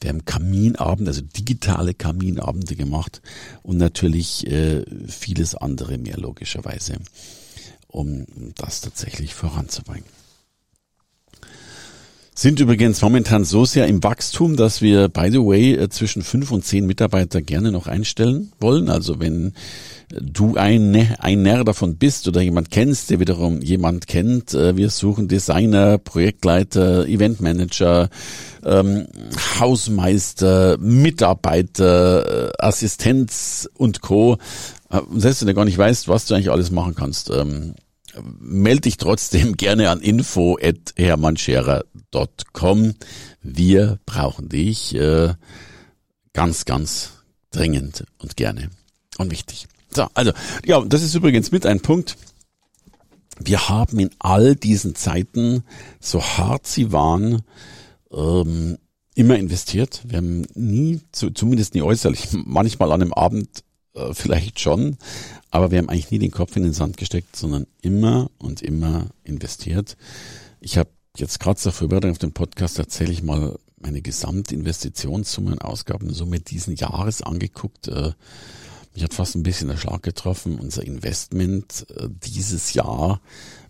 wir 0.00 0.10
haben 0.10 0.24
Kaminabend, 0.24 1.08
also 1.08 1.20
digitale 1.20 1.94
Kaminabende 1.94 2.76
gemacht 2.76 3.22
und 3.62 3.76
natürlich 3.76 4.46
äh, 4.46 4.84
vieles 5.08 5.56
andere 5.56 5.98
mehr 5.98 6.16
logischerweise, 6.16 6.98
um 7.88 8.24
das 8.54 8.82
tatsächlich 8.82 9.34
voranzubringen 9.34 10.15
sind 12.38 12.60
übrigens 12.60 13.00
momentan 13.00 13.46
so 13.46 13.64
sehr 13.64 13.86
im 13.86 14.02
Wachstum, 14.04 14.56
dass 14.56 14.82
wir, 14.82 15.08
by 15.08 15.30
the 15.30 15.38
way, 15.38 15.72
äh, 15.72 15.88
zwischen 15.88 16.22
fünf 16.22 16.52
und 16.52 16.66
zehn 16.66 16.86
Mitarbeiter 16.86 17.40
gerne 17.40 17.72
noch 17.72 17.86
einstellen 17.86 18.52
wollen. 18.60 18.90
Also 18.90 19.18
wenn 19.20 19.54
du 20.10 20.56
ein, 20.56 21.16
ein 21.18 21.42
Nerr 21.42 21.64
davon 21.64 21.96
bist 21.96 22.28
oder 22.28 22.42
jemand 22.42 22.70
kennst, 22.70 23.08
der 23.08 23.20
wiederum 23.20 23.62
jemand 23.62 24.06
kennt, 24.06 24.52
äh, 24.52 24.76
wir 24.76 24.90
suchen 24.90 25.28
Designer, 25.28 25.96
Projektleiter, 25.96 27.06
Eventmanager, 27.06 28.10
ähm, 28.64 29.06
Hausmeister, 29.58 30.76
Mitarbeiter, 30.78 32.50
äh, 32.50 32.52
Assistenz 32.58 33.66
und 33.78 34.02
Co. 34.02 34.36
Selbst 35.16 35.40
wenn 35.40 35.48
du 35.48 35.54
gar 35.54 35.64
nicht 35.64 35.78
weißt, 35.78 36.06
was 36.06 36.26
du 36.26 36.34
eigentlich 36.34 36.50
alles 36.50 36.70
machen 36.70 36.94
kannst, 36.94 37.30
ähm, 37.30 37.74
melde 38.22 38.82
dich 38.82 38.96
trotzdem 38.96 39.56
gerne 39.56 39.90
an 39.90 40.00
info@hermannscherer.com. 40.00 42.94
Wir 43.42 43.98
brauchen 44.06 44.48
dich 44.48 44.94
äh, 44.94 45.34
ganz, 46.32 46.64
ganz 46.64 47.10
dringend 47.50 48.04
und 48.18 48.36
gerne 48.36 48.70
und 49.18 49.30
wichtig. 49.30 49.66
So, 49.94 50.06
also 50.14 50.32
ja, 50.64 50.82
das 50.84 51.02
ist 51.02 51.14
übrigens 51.14 51.52
mit 51.52 51.66
ein 51.66 51.80
Punkt. 51.80 52.16
Wir 53.38 53.68
haben 53.68 53.98
in 53.98 54.10
all 54.18 54.56
diesen 54.56 54.94
Zeiten, 54.94 55.62
so 56.00 56.22
hart 56.22 56.66
sie 56.66 56.92
waren, 56.92 57.42
ähm, 58.10 58.78
immer 59.14 59.36
investiert. 59.36 60.02
Wir 60.06 60.18
haben 60.18 60.46
nie, 60.54 61.00
zumindest 61.12 61.74
nie 61.74 61.82
äußerlich, 61.82 62.28
manchmal 62.32 62.92
an 62.92 63.02
einem 63.02 63.12
Abend 63.12 63.62
äh, 63.96 64.14
vielleicht 64.14 64.60
schon, 64.60 64.96
aber 65.50 65.70
wir 65.70 65.78
haben 65.78 65.88
eigentlich 65.88 66.10
nie 66.10 66.18
den 66.18 66.30
Kopf 66.30 66.56
in 66.56 66.62
den 66.62 66.72
Sand 66.72 66.96
gesteckt, 66.96 67.34
sondern 67.36 67.66
immer 67.82 68.30
und 68.38 68.62
immer 68.62 69.06
investiert. 69.24 69.96
Ich 70.60 70.78
habe 70.78 70.90
jetzt 71.16 71.40
gerade 71.40 71.58
zur 71.58 71.72
Vorbereitung 71.72 72.10
auf 72.10 72.18
den 72.18 72.32
Podcast 72.32 72.76
tatsächlich 72.76 73.22
mal 73.22 73.58
meine 73.78 74.02
Gesamtinvestitionssumme 74.02 75.52
und 75.52 75.62
Ausgabensumme 75.62 76.40
diesen 76.40 76.76
Jahres 76.76 77.22
angeguckt. 77.22 77.88
Äh, 77.88 78.12
mich 78.94 79.04
hat 79.04 79.14
fast 79.14 79.34
ein 79.34 79.42
bisschen 79.42 79.68
der 79.68 79.76
Schlag 79.76 80.02
getroffen. 80.02 80.58
Unser 80.58 80.82
Investment 80.84 81.86
äh, 81.96 82.08
dieses 82.08 82.72
Jahr 82.72 83.20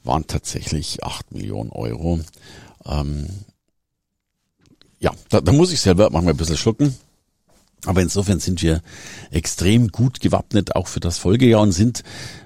waren 0.05 0.27
tatsächlich 0.27 1.03
acht 1.03 1.33
Millionen 1.33 1.71
Euro. 1.71 2.21
Ähm, 2.85 3.29
ja, 5.01 5.13
da, 5.29 5.41
da 5.41 5.53
muss 5.53 5.73
ich 5.73 5.81
selber 5.81 6.11
manchmal 6.11 6.35
ein 6.35 6.39
bisschen 6.39 6.57
schlucken. 6.57 6.97
Aber 7.87 8.03
insofern 8.03 8.41
sind 8.41 8.63
wir 8.63 8.83
extrem 9.31 9.89
gut 9.89 10.21
gewappnet, 10.21 10.77
auch 10.77 10.89
für 10.89 11.01
das 11.01 11.19
Folgejahr 11.19 11.63
und 11.63 11.73
sind, 11.73 12.03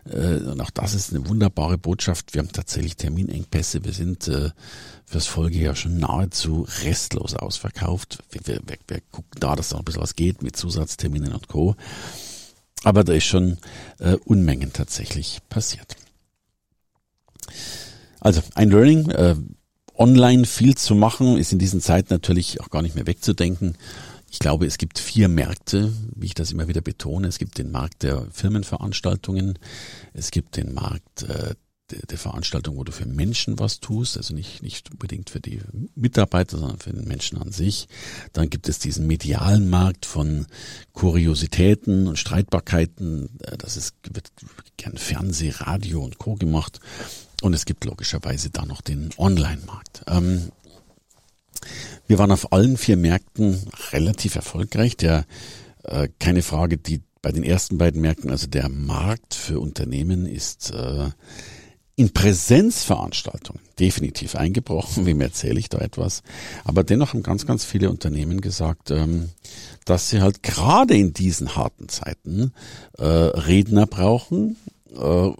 äh, 0.09 0.37
und 0.37 0.61
auch 0.61 0.71
das 0.71 0.95
ist 0.95 1.13
eine 1.13 1.27
wunderbare 1.29 1.79
Botschaft, 1.79 2.35
wir 2.35 2.41
haben 2.41 2.53
tatsächlich 2.53 2.97
Terminengpässe, 2.97 3.85
wir 3.85 3.93
sind 3.93 4.29
äh, 4.29 4.51
fürs 5.07 5.27
Folgejahr 5.27 5.75
schon 5.75 5.99
nahezu 5.99 6.67
restlos 6.85 7.35
ausverkauft. 7.35 8.19
Wir, 8.31 8.41
wir, 8.45 8.61
wir, 8.67 8.77
wir 8.87 9.01
gucken 9.11 9.41
da, 9.41 9.57
dass 9.57 9.71
da 9.71 9.75
noch 9.75 9.83
ein 9.83 9.85
bisschen 9.87 10.03
was 10.03 10.15
geht 10.15 10.43
mit 10.43 10.57
Zusatzterminen 10.57 11.33
und 11.33 11.49
Co. 11.49 11.75
Aber 12.85 13.03
da 13.03 13.13
ist 13.13 13.25
schon 13.25 13.59
äh, 13.99 14.17
Unmengen 14.25 14.73
tatsächlich 14.73 15.41
passiert. 15.49 15.97
Also 18.21 18.43
ein 18.55 18.71
Learning, 18.71 19.11
äh, 19.11 19.35
online 19.97 20.47
viel 20.47 20.77
zu 20.77 20.95
machen, 20.95 21.37
ist 21.37 21.53
in 21.53 21.59
diesen 21.59 21.81
Zeiten 21.81 22.13
natürlich 22.13 22.61
auch 22.61 22.71
gar 22.71 22.83
nicht 22.83 22.95
mehr 22.95 23.07
wegzudenken. 23.07 23.77
Ich 24.31 24.39
glaube, 24.39 24.65
es 24.65 24.79
gibt 24.79 25.01
vier 25.01 25.29
Märkte, 25.29 25.93
wie 26.15 26.27
ich 26.27 26.35
das 26.35 26.53
immer 26.53 26.69
wieder 26.69 26.81
betone. 26.81 27.27
Es 27.27 27.39
gibt 27.39 27.59
den 27.59 27.73
Markt 27.73 28.05
der 28.05 28.27
Firmenveranstaltungen, 28.31 29.59
es 30.15 30.31
gibt 30.31 30.57
den 30.57 30.73
Markt 30.73 31.25
äh, 31.25 31.55
der, 32.09 32.19
Veranstaltung, 32.19 32.77
wo 32.77 32.85
du 32.85 32.93
für 32.93 33.07
Menschen 33.07 33.59
was 33.59 33.81
tust, 33.81 34.17
also 34.17 34.33
nicht, 34.33 34.63
nicht 34.63 34.93
unbedingt 34.93 35.31
für 35.31 35.41
die 35.41 35.61
Mitarbeiter, 35.97 36.59
sondern 36.59 36.79
für 36.79 36.93
den 36.93 37.09
Menschen 37.09 37.39
an 37.39 37.51
sich. 37.51 37.89
Dann 38.33 38.51
gibt 38.51 38.69
es 38.69 38.79
diesen 38.79 39.09
medialen 39.09 39.69
Markt 39.69 40.07
von 40.07 40.47
Kuriositäten 40.93 42.07
und 42.07 42.17
Streitbarkeiten. 42.17 43.41
Äh, 43.43 43.57
das 43.59 43.77
ist, 43.77 43.97
wird 44.13 44.31
gern 44.77 44.97
Fernseh, 44.97 45.51
Radio 45.57 46.05
und 46.05 46.19
Co. 46.19 46.37
gemacht. 46.37 46.81
Und 47.43 47.55
es 47.55 47.65
gibt 47.65 47.85
logischerweise 47.85 48.51
da 48.51 48.67
noch 48.67 48.81
den 48.81 49.11
Online-Markt. 49.17 50.03
Ähm, 50.07 50.53
wir 52.07 52.19
waren 52.19 52.33
auf 52.33 52.53
allen 52.53 52.77
vier 52.77 52.97
Märkten 52.97 53.61
relativ 53.93 54.37
erfolgreich. 54.37 54.97
Der, 54.97 55.25
äh, 55.85 56.09
keine 56.19 56.43
Frage, 56.43 56.77
die 56.77 57.01
bei 57.23 57.33
den 57.33 57.45
ersten 57.45 57.79
beiden 57.79 58.01
Märkten, 58.01 58.31
also 58.31 58.47
der 58.47 58.69
Markt 58.69 59.35
für 59.35 59.61
Unternehmen 59.61 60.27
ist 60.27 60.73
äh, 60.73 61.11
in 61.97 62.15
Präsenzveranstaltungen 62.15 63.61
definitiv 63.79 64.35
eingebrochen. 64.35 65.05
Wem 65.07 65.21
erzähle 65.21 65.59
ich 65.59 65.69
da 65.69 65.79
etwas? 65.79 66.23
Aber 66.65 66.83
dennoch 66.83 67.13
haben 67.13 67.23
ganz, 67.23 67.47
ganz 67.47 67.65
viele 67.65 67.91
Unternehmen 67.91 68.41
gesagt, 68.41 68.91
ähm, 68.91 69.29
dass 69.85 70.09
sie 70.09 70.23
halt 70.23 70.43
gerade 70.43 70.97
in 70.97 71.13
diesen 71.13 71.57
harten 71.57 71.89
Zeiten 71.89 72.53
äh, 72.97 73.05
Redner 73.05 73.87
brauchen, 73.87 74.57
äh, 74.97 75.31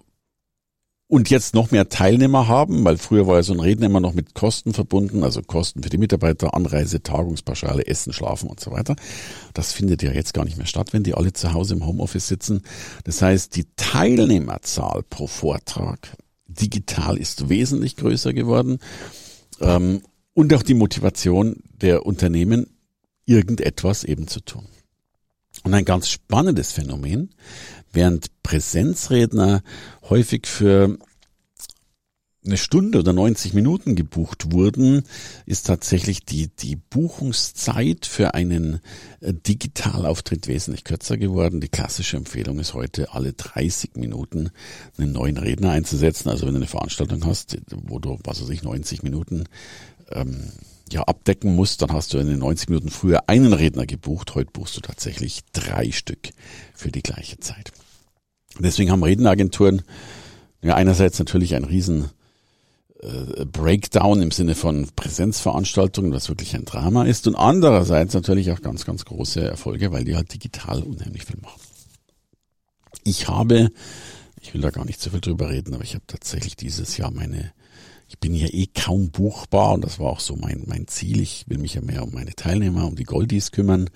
und 1.11 1.29
jetzt 1.29 1.55
noch 1.55 1.71
mehr 1.71 1.89
Teilnehmer 1.89 2.47
haben, 2.47 2.85
weil 2.85 2.97
früher 2.97 3.27
war 3.27 3.35
ja 3.35 3.43
so 3.43 3.51
ein 3.51 3.59
Redner 3.59 3.87
immer 3.87 3.99
noch 3.99 4.13
mit 4.13 4.33
Kosten 4.33 4.73
verbunden, 4.73 5.25
also 5.25 5.41
Kosten 5.41 5.83
für 5.83 5.89
die 5.89 5.97
Mitarbeiter, 5.97 6.53
Anreise, 6.53 7.03
Tagungspauschale, 7.03 7.85
Essen, 7.85 8.13
Schlafen 8.13 8.49
und 8.49 8.61
so 8.61 8.71
weiter. 8.71 8.95
Das 9.53 9.73
findet 9.73 10.03
ja 10.03 10.13
jetzt 10.13 10.33
gar 10.33 10.45
nicht 10.45 10.55
mehr 10.55 10.67
statt, 10.67 10.93
wenn 10.93 11.03
die 11.03 11.13
alle 11.13 11.33
zu 11.33 11.51
Hause 11.51 11.73
im 11.73 11.85
Homeoffice 11.85 12.29
sitzen. 12.29 12.61
Das 13.03 13.21
heißt, 13.21 13.57
die 13.57 13.65
Teilnehmerzahl 13.75 15.03
pro 15.03 15.27
Vortrag 15.27 16.15
digital 16.47 17.17
ist 17.17 17.49
wesentlich 17.49 17.97
größer 17.97 18.33
geworden 18.33 18.79
ähm, 19.59 20.03
und 20.33 20.53
auch 20.53 20.63
die 20.63 20.75
Motivation 20.75 21.57
der 21.73 22.05
Unternehmen, 22.05 22.67
irgendetwas 23.25 24.05
eben 24.05 24.29
zu 24.29 24.39
tun. 24.39 24.65
Und 25.63 25.73
ein 25.73 25.85
ganz 25.85 26.09
spannendes 26.09 26.71
Phänomen, 26.71 27.29
während 27.93 28.31
Präsenzredner 28.43 29.61
häufig 30.09 30.47
für 30.47 30.97
eine 32.43 32.57
Stunde 32.57 32.97
oder 32.99 33.13
90 33.13 33.53
Minuten 33.53 33.95
gebucht 33.95 34.51
wurden, 34.51 35.03
ist 35.45 35.67
tatsächlich 35.67 36.25
die, 36.25 36.47
die 36.47 36.75
Buchungszeit 36.75 38.07
für 38.07 38.33
einen 38.33 38.79
äh, 39.19 39.31
Digitalauftritt 39.33 40.47
wesentlich 40.47 40.83
kürzer 40.83 41.17
geworden. 41.17 41.61
Die 41.61 41.69
klassische 41.69 42.17
Empfehlung 42.17 42.57
ist 42.57 42.73
heute, 42.73 43.13
alle 43.13 43.33
30 43.33 43.95
Minuten 43.95 44.49
einen 44.97 45.11
neuen 45.11 45.37
Redner 45.37 45.69
einzusetzen. 45.69 46.29
Also 46.29 46.47
wenn 46.47 46.53
du 46.53 46.59
eine 46.59 46.67
Veranstaltung 46.67 47.25
hast, 47.25 47.57
wo 47.69 47.99
du, 47.99 48.17
was 48.23 48.41
weiß 48.41 48.49
ich, 48.49 48.63
90 48.63 49.03
Minuten 49.03 49.43
ähm, 50.09 50.51
ja, 50.91 51.03
abdecken 51.03 51.55
musst, 51.55 51.81
dann 51.81 51.91
hast 51.91 52.13
du 52.13 52.17
in 52.17 52.27
den 52.27 52.39
90 52.39 52.69
Minuten 52.69 52.89
früher 52.89 53.27
einen 53.27 53.53
Redner 53.53 53.85
gebucht. 53.85 54.35
Heute 54.35 54.51
buchst 54.51 54.75
du 54.77 54.81
tatsächlich 54.81 55.41
drei 55.53 55.91
Stück 55.91 56.29
für 56.73 56.91
die 56.91 57.01
gleiche 57.01 57.39
Zeit. 57.39 57.71
Deswegen 58.59 58.91
haben 58.91 59.03
Redneragenturen 59.03 59.81
ja 60.61 60.75
einerseits 60.75 61.17
natürlich 61.19 61.55
ein 61.55 61.63
riesen 61.63 62.09
äh, 63.01 63.45
Breakdown 63.45 64.21
im 64.21 64.31
Sinne 64.31 64.55
von 64.55 64.87
Präsenzveranstaltungen, 64.95 66.13
was 66.13 66.29
wirklich 66.29 66.55
ein 66.55 66.65
Drama 66.65 67.05
ist, 67.05 67.27
und 67.27 67.35
andererseits 67.35 68.13
natürlich 68.13 68.51
auch 68.51 68.61
ganz, 68.61 68.85
ganz 68.85 69.05
große 69.05 69.41
Erfolge, 69.41 69.91
weil 69.91 70.03
die 70.03 70.15
halt 70.15 70.33
digital 70.33 70.83
unheimlich 70.83 71.25
viel 71.25 71.39
machen. 71.41 71.61
Ich 73.03 73.27
habe, 73.27 73.69
ich 74.39 74.53
will 74.53 74.61
da 74.61 74.69
gar 74.69 74.85
nicht 74.85 75.01
so 75.01 75.09
viel 75.09 75.21
drüber 75.21 75.49
reden, 75.49 75.73
aber 75.73 75.83
ich 75.83 75.95
habe 75.95 76.03
tatsächlich 76.05 76.55
dieses 76.55 76.97
Jahr 76.97 77.09
meine 77.09 77.51
ich 78.11 78.19
bin 78.19 78.35
ja 78.35 78.47
eh 78.47 78.67
kaum 78.67 79.09
buchbar 79.09 79.71
und 79.71 79.85
das 79.85 79.97
war 79.97 80.07
auch 80.07 80.19
so 80.19 80.35
mein, 80.35 80.65
mein 80.67 80.85
Ziel. 80.85 81.21
Ich 81.21 81.45
will 81.47 81.57
mich 81.57 81.75
ja 81.75 81.81
mehr 81.81 82.03
um 82.03 82.11
meine 82.11 82.35
Teilnehmer, 82.35 82.85
um 82.85 82.97
die 82.97 83.05
Goldies 83.05 83.51
kümmern. 83.51 83.89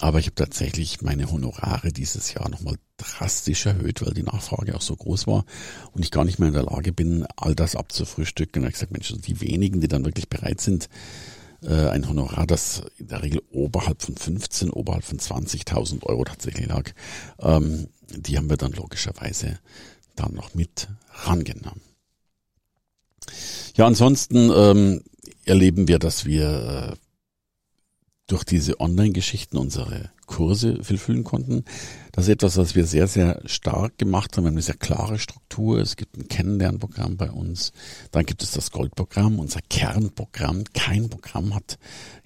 Aber 0.00 0.18
ich 0.18 0.26
habe 0.26 0.34
tatsächlich 0.34 1.00
meine 1.00 1.32
Honorare 1.32 1.92
dieses 1.92 2.34
Jahr 2.34 2.50
nochmal 2.50 2.76
drastisch 2.98 3.64
erhöht, 3.64 4.04
weil 4.04 4.12
die 4.12 4.22
Nachfrage 4.22 4.76
auch 4.76 4.82
so 4.82 4.94
groß 4.94 5.26
war 5.26 5.46
und 5.92 6.04
ich 6.04 6.10
gar 6.10 6.26
nicht 6.26 6.40
mehr 6.40 6.48
in 6.48 6.54
der 6.54 6.64
Lage 6.64 6.92
bin, 6.92 7.24
all 7.36 7.54
das 7.54 7.74
abzufrühstücken. 7.74 8.62
Und 8.62 8.68
ich 8.68 8.74
gesagt, 8.74 8.92
Mensch, 8.92 9.10
also 9.10 9.22
die 9.22 9.40
wenigen, 9.40 9.80
die 9.80 9.88
dann 9.88 10.04
wirklich 10.04 10.28
bereit 10.28 10.60
sind, 10.60 10.90
äh, 11.62 11.88
ein 11.88 12.06
Honorar, 12.06 12.46
das 12.46 12.82
in 12.98 13.08
der 13.08 13.22
Regel 13.22 13.40
oberhalb 13.50 14.02
von 14.02 14.14
15, 14.14 14.68
oberhalb 14.68 15.04
von 15.04 15.18
20.000 15.18 16.02
Euro 16.04 16.24
tatsächlich 16.24 16.66
lag, 16.66 16.90
ähm, 17.40 17.88
die 18.14 18.36
haben 18.36 18.50
wir 18.50 18.58
dann 18.58 18.72
logischerweise 18.72 19.58
dann 20.16 20.34
noch 20.34 20.54
mit 20.54 20.88
rangenommen. 21.24 21.91
Ja, 23.76 23.86
ansonsten 23.86 24.50
ähm, 24.54 25.02
erleben 25.44 25.88
wir, 25.88 25.98
dass 25.98 26.24
wir 26.24 26.92
äh, 26.92 26.96
durch 28.26 28.44
diese 28.44 28.80
Online-Geschichten 28.80 29.58
unsere 29.58 30.10
Kurse 30.26 30.82
füllen 30.82 31.24
konnten. 31.24 31.64
Das 32.12 32.24
ist 32.24 32.30
etwas, 32.30 32.56
was 32.56 32.74
wir 32.74 32.86
sehr, 32.86 33.06
sehr 33.06 33.42
stark 33.44 33.98
gemacht 33.98 34.36
haben. 34.36 34.44
Wir 34.44 34.48
haben 34.48 34.54
eine 34.54 34.62
sehr 34.62 34.76
klare 34.76 35.18
Struktur. 35.18 35.78
Es 35.78 35.96
gibt 35.96 36.16
ein 36.16 36.28
Kennenlernprogramm 36.28 37.18
bei 37.18 37.30
uns. 37.30 37.72
Dann 38.10 38.24
gibt 38.24 38.42
es 38.42 38.52
das 38.52 38.70
Goldprogramm, 38.70 39.38
unser 39.38 39.60
Kernprogramm. 39.68 40.64
Kein 40.72 41.10
Programm 41.10 41.54
hat, 41.54 41.78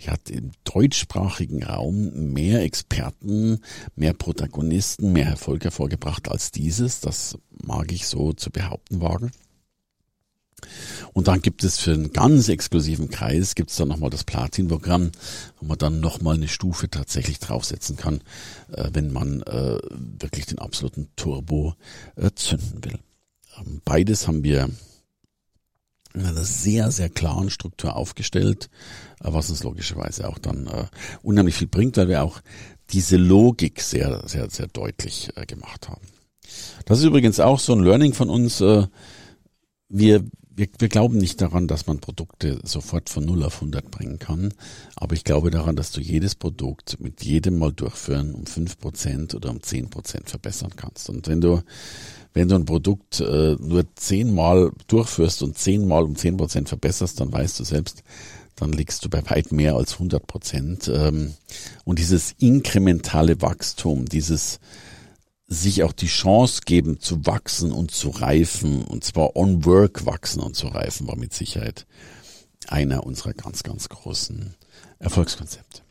hat 0.06 0.30
im 0.30 0.52
deutschsprachigen 0.62 1.64
Raum 1.64 2.32
mehr 2.32 2.62
Experten, 2.62 3.58
mehr 3.96 4.12
Protagonisten, 4.12 5.12
mehr 5.12 5.26
Erfolg 5.26 5.64
hervorgebracht 5.64 6.28
als 6.28 6.52
dieses. 6.52 7.00
Das 7.00 7.36
mag 7.50 7.90
ich 7.90 8.06
so 8.06 8.32
zu 8.32 8.50
behaupten 8.50 9.00
wagen. 9.00 9.32
Und 11.12 11.28
dann 11.28 11.42
gibt 11.42 11.64
es 11.64 11.78
für 11.78 11.92
einen 11.92 12.12
ganz 12.12 12.48
exklusiven 12.48 13.10
Kreis, 13.10 13.54
gibt 13.54 13.70
es 13.70 13.76
dann 13.76 13.88
nochmal 13.88 14.10
das 14.10 14.25
Platin-Programm, 14.25 15.12
wo 15.60 15.66
man 15.66 15.78
dann 15.78 16.00
nochmal 16.00 16.34
eine 16.34 16.48
Stufe 16.48 16.88
tatsächlich 16.90 17.38
draufsetzen 17.38 17.96
kann, 17.96 18.22
äh, 18.72 18.90
wenn 18.92 19.12
man 19.12 19.42
äh, 19.42 19.78
wirklich 19.90 20.46
den 20.46 20.58
absoluten 20.58 21.08
Turbo 21.16 21.75
äh, 22.16 22.30
zünden 22.34 22.84
will. 22.84 22.98
Ähm, 23.58 23.80
beides 23.84 24.26
haben 24.26 24.44
wir 24.44 24.70
in 26.14 26.25
einer 26.25 26.44
sehr, 26.44 26.90
sehr 26.90 27.10
klaren 27.10 27.50
Struktur 27.50 27.94
aufgestellt, 27.94 28.70
äh, 29.20 29.28
was 29.32 29.50
uns 29.50 29.62
logischerweise 29.62 30.28
auch 30.28 30.38
dann 30.38 30.66
äh, 30.66 30.86
unheimlich 31.22 31.54
viel 31.54 31.68
bringt, 31.68 31.96
weil 31.96 32.08
wir 32.08 32.22
auch 32.22 32.40
diese 32.90 33.16
Logik 33.16 33.80
sehr, 33.80 34.22
sehr, 34.26 34.48
sehr 34.50 34.68
deutlich 34.68 35.30
äh, 35.36 35.44
gemacht 35.44 35.88
haben. 35.88 36.06
Das 36.86 36.98
ist 37.00 37.04
übrigens 37.04 37.40
auch 37.40 37.58
so 37.58 37.72
ein 37.75 37.82
Learning 37.82 38.14
von 38.14 38.30
uns. 38.30 38.60
Wir, 39.88 40.25
wir, 40.56 40.68
wir 40.78 40.88
glauben 40.88 41.18
nicht 41.18 41.40
daran, 41.40 41.68
dass 41.68 41.86
man 41.86 41.98
Produkte 41.98 42.58
sofort 42.64 43.10
von 43.10 43.25
0 43.25 43.44
auf 43.44 43.56
100 43.56 43.90
bringen 43.90 44.18
kann, 44.18 44.54
aber 44.96 45.14
ich 45.14 45.25
glaube 45.25 45.50
daran, 45.50 45.76
dass 45.76 45.92
du 45.92 46.00
jedes 46.00 46.34
Produkt 46.34 46.98
mit 46.98 47.22
jedem 47.22 47.58
Mal 47.58 47.72
durchführen 47.72 48.34
um 48.34 48.44
5% 48.44 49.36
oder 49.36 49.50
um 49.50 49.58
10% 49.58 50.28
verbessern 50.28 50.72
kannst. 50.76 51.10
Und 51.10 51.28
wenn 51.28 51.40
du 51.40 51.62
wenn 52.36 52.48
du 52.48 52.54
ein 52.54 52.66
Produkt 52.66 53.20
äh, 53.20 53.56
nur 53.58 53.86
zehnmal 53.94 54.70
durchführst 54.88 55.42
und 55.42 55.56
zehnmal 55.56 56.02
um 56.02 56.16
10% 56.16 56.68
verbesserst, 56.68 57.18
dann 57.18 57.32
weißt 57.32 57.58
du 57.58 57.64
selbst, 57.64 58.02
dann 58.56 58.72
liegst 58.72 59.02
du 59.04 59.08
bei 59.08 59.22
weit 59.30 59.52
mehr 59.52 59.75
als 59.75 59.94
100 59.94 60.26
Prozent. 60.26 60.90
Ähm, 60.92 61.32
und 61.84 61.98
dieses 61.98 62.34
inkrementale 62.38 63.40
Wachstum, 63.40 64.04
dieses 64.04 64.60
sich 65.48 65.82
auch 65.84 65.92
die 65.92 66.08
Chance 66.08 66.62
geben 66.64 67.00
zu 67.00 67.24
wachsen 67.24 67.70
und 67.72 67.92
zu 67.92 68.10
reifen, 68.10 68.82
und 68.82 69.04
zwar 69.04 69.36
on 69.36 69.64
work 69.64 70.04
wachsen 70.04 70.40
und 70.40 70.56
zu 70.56 70.68
reifen, 70.68 71.06
war 71.06 71.16
mit 71.16 71.32
Sicherheit 71.32 71.86
einer 72.66 73.04
unserer 73.04 73.32
ganz, 73.32 73.62
ganz 73.62 73.88
großen 73.88 74.54
Erfolgskonzepte. 74.98 75.82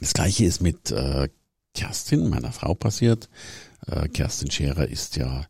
Das 0.00 0.12
gleiche 0.12 0.44
ist 0.44 0.60
mit 0.60 0.90
äh, 0.90 1.28
Kerstin, 1.74 2.28
meiner 2.28 2.52
Frau, 2.52 2.74
passiert. 2.74 3.28
Äh, 3.86 4.08
Kerstin 4.08 4.50
Scherer 4.50 4.88
ist 4.88 5.16
ja 5.16 5.46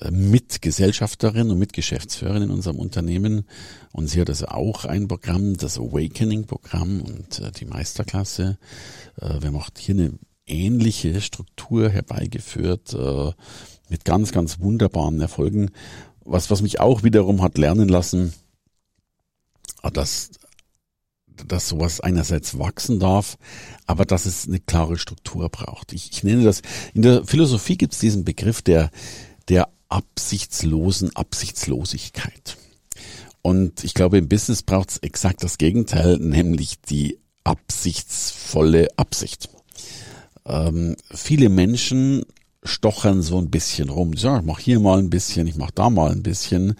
äh, 0.00 0.10
Mitgesellschafterin 0.10 1.50
und 1.50 1.58
Mitgeschäftsführerin 1.58 2.44
in 2.44 2.50
unserem 2.50 2.78
Unternehmen 2.78 3.46
und 3.92 4.08
sie 4.08 4.20
hat 4.20 4.28
also 4.28 4.46
auch 4.46 4.84
ein 4.84 5.08
Programm, 5.08 5.56
das 5.56 5.78
Awakening-Programm 5.78 7.00
und 7.00 7.40
äh, 7.40 7.50
die 7.52 7.64
Meisterklasse. 7.64 8.58
Äh, 9.20 9.42
wir 9.42 9.50
macht 9.50 9.78
hier 9.78 9.94
eine 9.94 10.12
ähnliche 10.50 11.20
Struktur 11.20 11.88
herbeigeführt 11.88 12.94
äh, 12.94 13.32
mit 13.88 14.04
ganz, 14.04 14.32
ganz 14.32 14.60
wunderbaren 14.60 15.20
Erfolgen. 15.20 15.70
Was, 16.24 16.50
was 16.50 16.62
mich 16.62 16.80
auch 16.80 17.02
wiederum 17.02 17.42
hat 17.42 17.58
lernen 17.58 17.88
lassen, 17.88 18.34
Ah, 19.82 19.90
dass, 19.90 20.30
dass 21.46 21.68
sowas 21.68 22.00
einerseits 22.00 22.58
wachsen 22.58 23.00
darf, 23.00 23.38
aber 23.86 24.04
dass 24.04 24.26
es 24.26 24.46
eine 24.46 24.60
klare 24.60 24.98
Struktur 24.98 25.48
braucht. 25.48 25.92
Ich, 25.92 26.10
ich 26.10 26.22
nenne 26.22 26.44
das, 26.44 26.62
in 26.92 27.02
der 27.02 27.24
Philosophie 27.24 27.78
gibt 27.78 27.94
es 27.94 27.98
diesen 27.98 28.24
Begriff 28.24 28.62
der, 28.62 28.90
der 29.48 29.68
absichtslosen 29.88 31.16
Absichtslosigkeit. 31.16 32.58
Und 33.42 33.84
ich 33.84 33.94
glaube, 33.94 34.18
im 34.18 34.28
Business 34.28 34.62
braucht 34.62 34.90
es 34.90 34.98
exakt 34.98 35.42
das 35.42 35.56
Gegenteil, 35.56 36.18
nämlich 36.18 36.80
die 36.82 37.18
absichtsvolle 37.42 38.88
Absicht. 38.98 39.48
Ähm, 40.46 40.96
viele 41.10 41.48
Menschen 41.48 42.24
stochern 42.62 43.22
so 43.22 43.38
ein 43.38 43.50
bisschen 43.50 43.88
rum. 43.88 44.16
Sagen, 44.16 44.40
ich 44.40 44.46
mache 44.46 44.62
hier 44.62 44.80
mal 44.80 44.98
ein 44.98 45.10
bisschen, 45.10 45.46
ich 45.46 45.56
mache 45.56 45.72
da 45.74 45.90
mal 45.90 46.12
ein 46.12 46.22
bisschen 46.22 46.74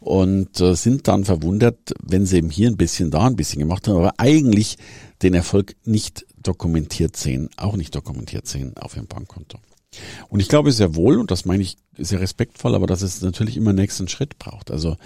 und 0.00 0.60
äh, 0.60 0.74
sind 0.74 1.08
dann 1.08 1.24
verwundert, 1.24 1.94
wenn 2.02 2.26
sie 2.26 2.38
eben 2.38 2.50
hier 2.50 2.68
ein 2.68 2.76
bisschen, 2.76 3.10
da 3.10 3.26
ein 3.26 3.36
bisschen 3.36 3.60
gemacht 3.60 3.86
haben, 3.88 3.96
aber 3.96 4.14
eigentlich 4.18 4.76
den 5.22 5.34
Erfolg 5.34 5.76
nicht 5.84 6.26
dokumentiert 6.42 7.16
sehen, 7.16 7.48
auch 7.56 7.76
nicht 7.76 7.94
dokumentiert 7.94 8.46
sehen 8.46 8.76
auf 8.76 8.96
ihrem 8.96 9.06
Bankkonto. 9.06 9.58
Und 10.28 10.40
ich 10.40 10.48
glaube 10.48 10.72
sehr 10.72 10.94
wohl, 10.94 11.18
und 11.18 11.30
das 11.30 11.44
meine 11.44 11.62
ich 11.62 11.76
sehr 11.98 12.20
respektvoll, 12.20 12.74
aber 12.74 12.86
dass 12.86 13.02
es 13.02 13.20
natürlich 13.20 13.56
immer 13.56 13.74
nächsten 13.74 14.08
Schritt 14.08 14.38
braucht. 14.38 14.70
Also 14.70 14.96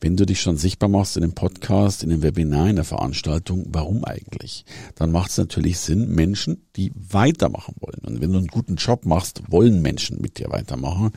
wenn 0.00 0.16
du 0.16 0.24
dich 0.24 0.40
schon 0.40 0.56
sichtbar 0.56 0.88
machst 0.88 1.16
in 1.16 1.24
einem 1.24 1.34
Podcast, 1.34 2.04
in 2.04 2.12
einem 2.12 2.22
Webinar, 2.22 2.68
in 2.68 2.76
der 2.76 2.84
Veranstaltung, 2.84 3.66
warum 3.70 4.04
eigentlich? 4.04 4.64
Dann 4.94 5.10
macht 5.10 5.30
es 5.30 5.38
natürlich 5.38 5.78
Sinn, 5.78 6.08
Menschen, 6.14 6.62
die 6.76 6.92
weitermachen 6.94 7.74
wollen. 7.80 8.00
Und 8.04 8.20
wenn 8.20 8.32
du 8.32 8.38
einen 8.38 8.46
guten 8.46 8.76
Job 8.76 9.04
machst, 9.06 9.42
wollen 9.48 9.82
Menschen 9.82 10.20
mit 10.20 10.38
dir 10.38 10.50
weitermachen, 10.50 11.10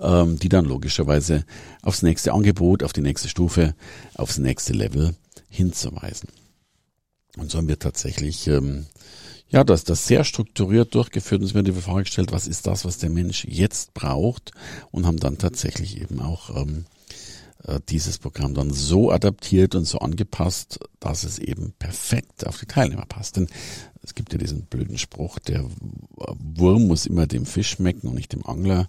ähm, 0.00 0.38
die 0.38 0.50
dann 0.50 0.66
logischerweise 0.66 1.44
aufs 1.82 2.02
nächste 2.02 2.32
Angebot, 2.32 2.82
auf 2.82 2.92
die 2.92 3.00
nächste 3.00 3.28
Stufe, 3.28 3.74
aufs 4.14 4.38
nächste 4.38 4.74
Level 4.74 5.14
hinzuweisen. 5.48 6.28
Und 7.36 7.50
so 7.50 7.58
haben 7.58 7.68
wir 7.68 7.78
tatsächlich 7.78 8.46
ähm, 8.48 8.86
ja, 9.48 9.64
das, 9.64 9.84
das 9.84 10.06
sehr 10.06 10.24
strukturiert 10.24 10.94
durchgeführt 10.94 11.40
und 11.40 11.46
es 11.46 11.54
wird 11.54 11.66
die 11.66 11.72
Frage 11.72 12.04
gestellt, 12.04 12.32
was 12.32 12.46
ist 12.46 12.66
das, 12.66 12.84
was 12.84 12.98
der 12.98 13.10
Mensch 13.10 13.44
jetzt 13.44 13.94
braucht 13.94 14.52
und 14.90 15.06
haben 15.06 15.18
dann 15.18 15.38
tatsächlich 15.38 16.00
eben 16.00 16.20
auch 16.20 16.56
ähm, 16.56 16.86
äh, 17.66 17.80
dieses 17.88 18.18
Programm 18.18 18.54
dann 18.54 18.72
so 18.72 19.10
adaptiert 19.10 19.74
und 19.74 19.84
so 19.84 19.98
angepasst, 19.98 20.80
dass 21.00 21.24
es 21.24 21.38
eben 21.38 21.72
perfekt 21.78 22.46
auf 22.46 22.58
die 22.58 22.66
Teilnehmer 22.66 23.06
passt. 23.06 23.36
Denn 23.36 23.48
es 24.02 24.14
gibt 24.14 24.32
ja 24.32 24.38
diesen 24.38 24.66
blöden 24.66 24.98
Spruch, 24.98 25.38
der 25.38 25.64
Wurm 26.16 26.86
muss 26.86 27.06
immer 27.06 27.26
dem 27.26 27.46
Fisch 27.46 27.70
schmecken 27.70 28.08
und 28.08 28.14
nicht 28.14 28.32
dem 28.32 28.46
Angler. 28.46 28.88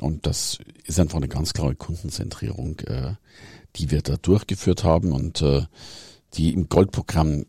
Und 0.00 0.26
das 0.26 0.58
ist 0.84 1.00
einfach 1.00 1.16
eine 1.16 1.28
ganz 1.28 1.52
klare 1.52 1.74
Kundenzentrierung, 1.74 2.80
äh, 2.80 3.14
die 3.76 3.90
wir 3.90 4.02
da 4.02 4.16
durchgeführt 4.16 4.84
haben 4.84 5.12
und 5.12 5.42
äh, 5.42 5.62
die 6.34 6.52
im 6.52 6.68
Goldprogramm 6.68 7.46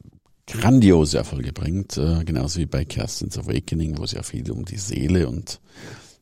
grandiose 0.48 1.18
Erfolge 1.18 1.52
bringt, 1.52 1.98
äh, 1.98 2.24
genauso 2.24 2.60
wie 2.60 2.66
bei 2.66 2.86
Kerstin's 2.86 3.38
Awakening, 3.38 3.98
wo 3.98 4.04
es 4.04 4.14
ja 4.14 4.24
viel 4.24 4.50
um 4.52 4.66
die 4.66 4.78
Seele 4.78 5.28
und 5.28 5.60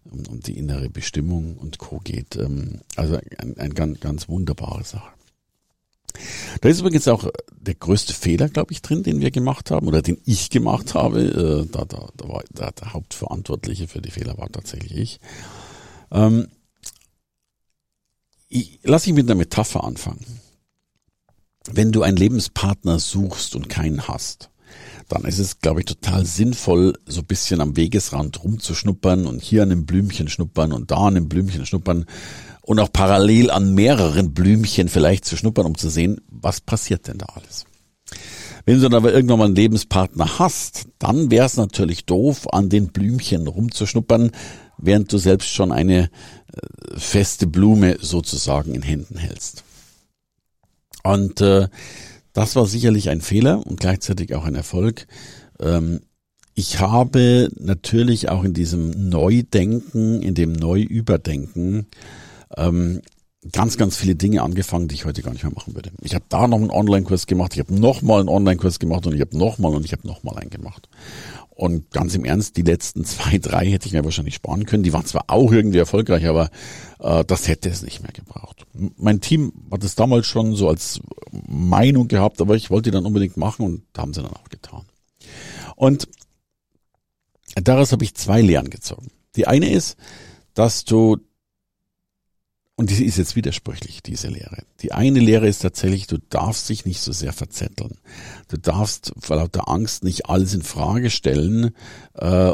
um, 0.04 0.24
um 0.28 0.40
die 0.42 0.58
innere 0.58 0.90
Bestimmung 0.90 1.58
und 1.58 1.78
Co. 1.78 2.00
geht. 2.04 2.36
Ähm, 2.36 2.82
also 2.96 3.20
ein, 3.38 3.58
ein 3.58 3.74
ganz, 3.74 4.00
ganz 4.00 4.28
wunderbare 4.28 4.84
Sache. 4.84 5.12
Da 6.62 6.70
ist 6.70 6.80
übrigens 6.80 7.08
auch 7.08 7.30
der 7.60 7.76
größte 7.76 8.14
Fehler, 8.14 8.50
glaube 8.50 8.72
ich, 8.72 8.82
drin, 8.82 9.04
den 9.04 9.20
wir 9.20 9.32
gemacht 9.32 9.70
haben 9.70 9.88
oder 9.88 10.02
den 10.02 10.20
ich 10.26 10.50
gemacht 10.50 10.96
habe. 10.96 11.22
Äh, 11.22 11.72
da, 11.72 11.86
da, 11.86 12.08
da 12.16 12.28
war 12.28 12.44
da, 12.52 12.72
der 12.72 12.94
Hauptverantwortliche 12.94 13.88
für 13.88 14.02
die 14.02 14.12
Fehler 14.12 14.38
war 14.38 14.52
tatsächlich 14.52 14.98
ich. 14.98 15.20
Ähm, 16.12 16.48
ich 18.48 18.80
lass 18.84 19.06
mich 19.06 19.16
mit 19.16 19.28
einer 19.28 19.36
Metapher 19.36 19.84
anfangen 19.84 20.24
wenn 21.71 21.91
du 21.91 22.04
einen 22.04 22.17
Lebenspartner 22.17 22.99
suchst 22.99 23.56
und 23.56 23.69
keinen 23.69 24.08
hast, 24.08 24.49
dann 25.10 25.23
ist 25.25 25.39
es, 25.39 25.60
glaube 25.60 25.82
ich, 25.82 25.86
total 25.86 26.25
sinnvoll, 26.25 26.97
so 27.06 27.21
ein 27.21 27.28
bisschen 27.28 27.62
am 27.62 27.78
Wegesrand 27.78 28.43
rumzuschnuppern 28.43 29.28
und 29.28 29.41
hier 29.41 29.63
an 29.63 29.71
einem 29.71 29.86
Blümchen 29.86 30.28
schnuppern 30.28 30.71
und 30.71 30.91
da 30.91 30.97
an 30.97 31.15
einem 31.15 31.30
Blümchen 31.30 31.65
schnuppern 31.65 32.06
und 32.62 32.80
auch 32.80 32.91
parallel 32.91 33.51
an 33.51 33.73
mehreren 33.75 34.34
Blümchen 34.34 34.89
vielleicht 34.89 35.25
zu 35.25 35.38
schnuppern, 35.38 35.65
um 35.65 35.78
zu 35.78 35.89
sehen, 35.89 36.21
was 36.28 36.62
passiert 36.62 37.08
denn 37.08 37.19
da 37.19 37.28
alles. 37.36 37.65
Wenn 38.65 38.78
du 38.78 38.82
dann 38.82 38.95
aber 38.95 39.13
irgendwann 39.13 39.38
mal 39.38 39.45
einen 39.45 39.56
Lebenspartner 39.56 40.39
hast, 40.39 40.88
dann 40.97 41.30
wäre 41.30 41.45
es 41.45 41.58
natürlich 41.58 42.06
doof, 42.06 42.51
an 42.51 42.69
den 42.69 42.88
Blümchen 42.88 43.47
rumzuschnuppern, 43.47 44.32
während 44.80 45.13
du 45.13 45.19
selbst 45.19 45.49
schon 45.49 45.71
eine 45.71 46.04
äh, 46.04 46.10
feste 46.97 47.45
Blume 47.45 47.97
sozusagen 48.01 48.73
in 48.73 48.82
Händen 48.82 49.17
hältst. 49.17 49.63
Und 51.06 51.39
äh, 51.41 51.68
das 52.34 52.56
war 52.56 52.65
sicherlich 52.65 53.10
ein 53.10 53.22
Fehler 53.22 53.65
und 53.65 53.80
gleichzeitig 53.80 54.34
auch 54.34 54.44
ein 54.46 54.56
Erfolg. 54.56 55.08
Ähm, 55.60 56.02
ich 56.56 56.80
habe 56.80 57.50
natürlich 57.60 58.30
auch 58.30 58.44
in 58.44 58.54
diesem 58.54 59.10
Neudenken, 59.10 60.22
in 60.22 60.34
dem 60.34 60.54
Neuüberdenken, 60.54 61.86
ähm, 62.58 63.02
ganz, 63.52 63.78
ganz 63.78 63.98
viele 63.98 64.15
Dinge 64.15 64.41
angefangen, 64.41 64.88
die 64.88 64.96
ich 64.96 65.06
heute 65.06 65.22
gar 65.22 65.32
nicht 65.32 65.44
mehr 65.44 65.54
machen 65.54 65.76
würde. 65.76 65.91
Ich 66.02 66.15
habe 66.15 66.26
da 66.30 66.48
noch 66.48 66.58
einen 66.58 66.72
Online-Kurs 66.72 67.28
gemacht, 67.28 67.54
ich 67.54 67.60
habe 67.60 67.76
noch 67.76 68.02
mal 68.02 68.20
einen 68.20 68.30
Online-Kurs 68.30 68.80
gemacht 68.80 69.06
und 69.06 69.13
ich 69.13 69.22
habe 69.22 69.38
noch 69.38 69.60
mal 69.60 69.76
und 69.76 69.86
ich 69.86 69.91
habe 69.91 70.08
noch 70.08 70.24
mal 70.24 70.38
einen 70.38 70.50
gemacht. 70.50 70.89
Und 71.56 71.89
ganz 71.91 72.13
im 72.15 72.26
Ernst, 72.26 72.58
die 72.58 72.63
letzten 72.63 73.06
zwei, 73.06 73.38
drei 73.38 73.65
hätte 73.70 73.88
ich 73.88 73.94
mir 73.94 74.04
wahrscheinlich 74.04 74.36
sparen 74.36 74.65
können. 74.65 74.84
Die 74.84 74.91
waren 74.91 75.06
zwar 75.06 75.24
auch 75.28 75.54
irgendwie 75.54 75.78
erfolgreich, 75.78 76.28
aber 76.28 76.50
äh, 77.00 77.24
das 77.24 77.48
hätte 77.48 77.70
es 77.70 77.82
nicht 77.82 78.04
mehr 78.04 78.12
gebraucht. 78.12 78.65
Mein 78.74 79.22
Team 79.22 79.54
hat 79.72 79.84
es 79.86 79.96
damals 79.96 80.28
schon 80.28 80.56
so 80.56 80.68
als 80.68 81.00
Meinung 81.32 82.10
gehabt, 82.10 82.41
aber 82.41 82.56
ich 82.56 82.70
wollte 82.70 82.91
dann 82.91 83.06
unbedingt 83.06 83.38
machen 83.38 83.65
und 83.65 83.84
haben 83.98 84.13
sie 84.13 84.22
dann 84.22 84.34
auch 84.34 84.50
getan. 84.50 84.84
Und 85.78 86.10
daraus 87.56 87.94
habe 87.94 88.04
ich 88.04 88.15
zwei 88.15 88.41
Lehren 88.41 88.70
gezogen. 88.70 89.12
Die 89.38 89.48
eine 89.48 89.72
ist, 89.72 89.96
dass 90.54 90.84
du 90.84 91.18
und 92.78 92.90
die 92.90 93.06
ist 93.06 93.18
jetzt 93.18 93.38
widersprüchlich, 93.38 94.04
diese 94.04 94.28
Lehre. 94.28 94.64
Die 94.82 94.92
eine 94.92 95.20
Lehre 95.20 95.48
ist 95.48 95.60
tatsächlich, 95.60 96.08
du 96.08 96.18
darfst 96.30 96.68
dich 96.68 96.86
nicht 96.86 97.00
so 97.00 97.14
sehr 97.14 97.32
verzetteln. 97.32 97.98
Du 98.50 98.58
darfst 98.58 99.14
vor 99.20 99.38
lauter 99.38 99.70
Angst 99.70 100.04
nicht 100.04 100.28
alles 100.28 100.54
in 100.54 100.62
Frage 100.62 101.10
stellen 101.10 101.74
äh, 102.16 102.52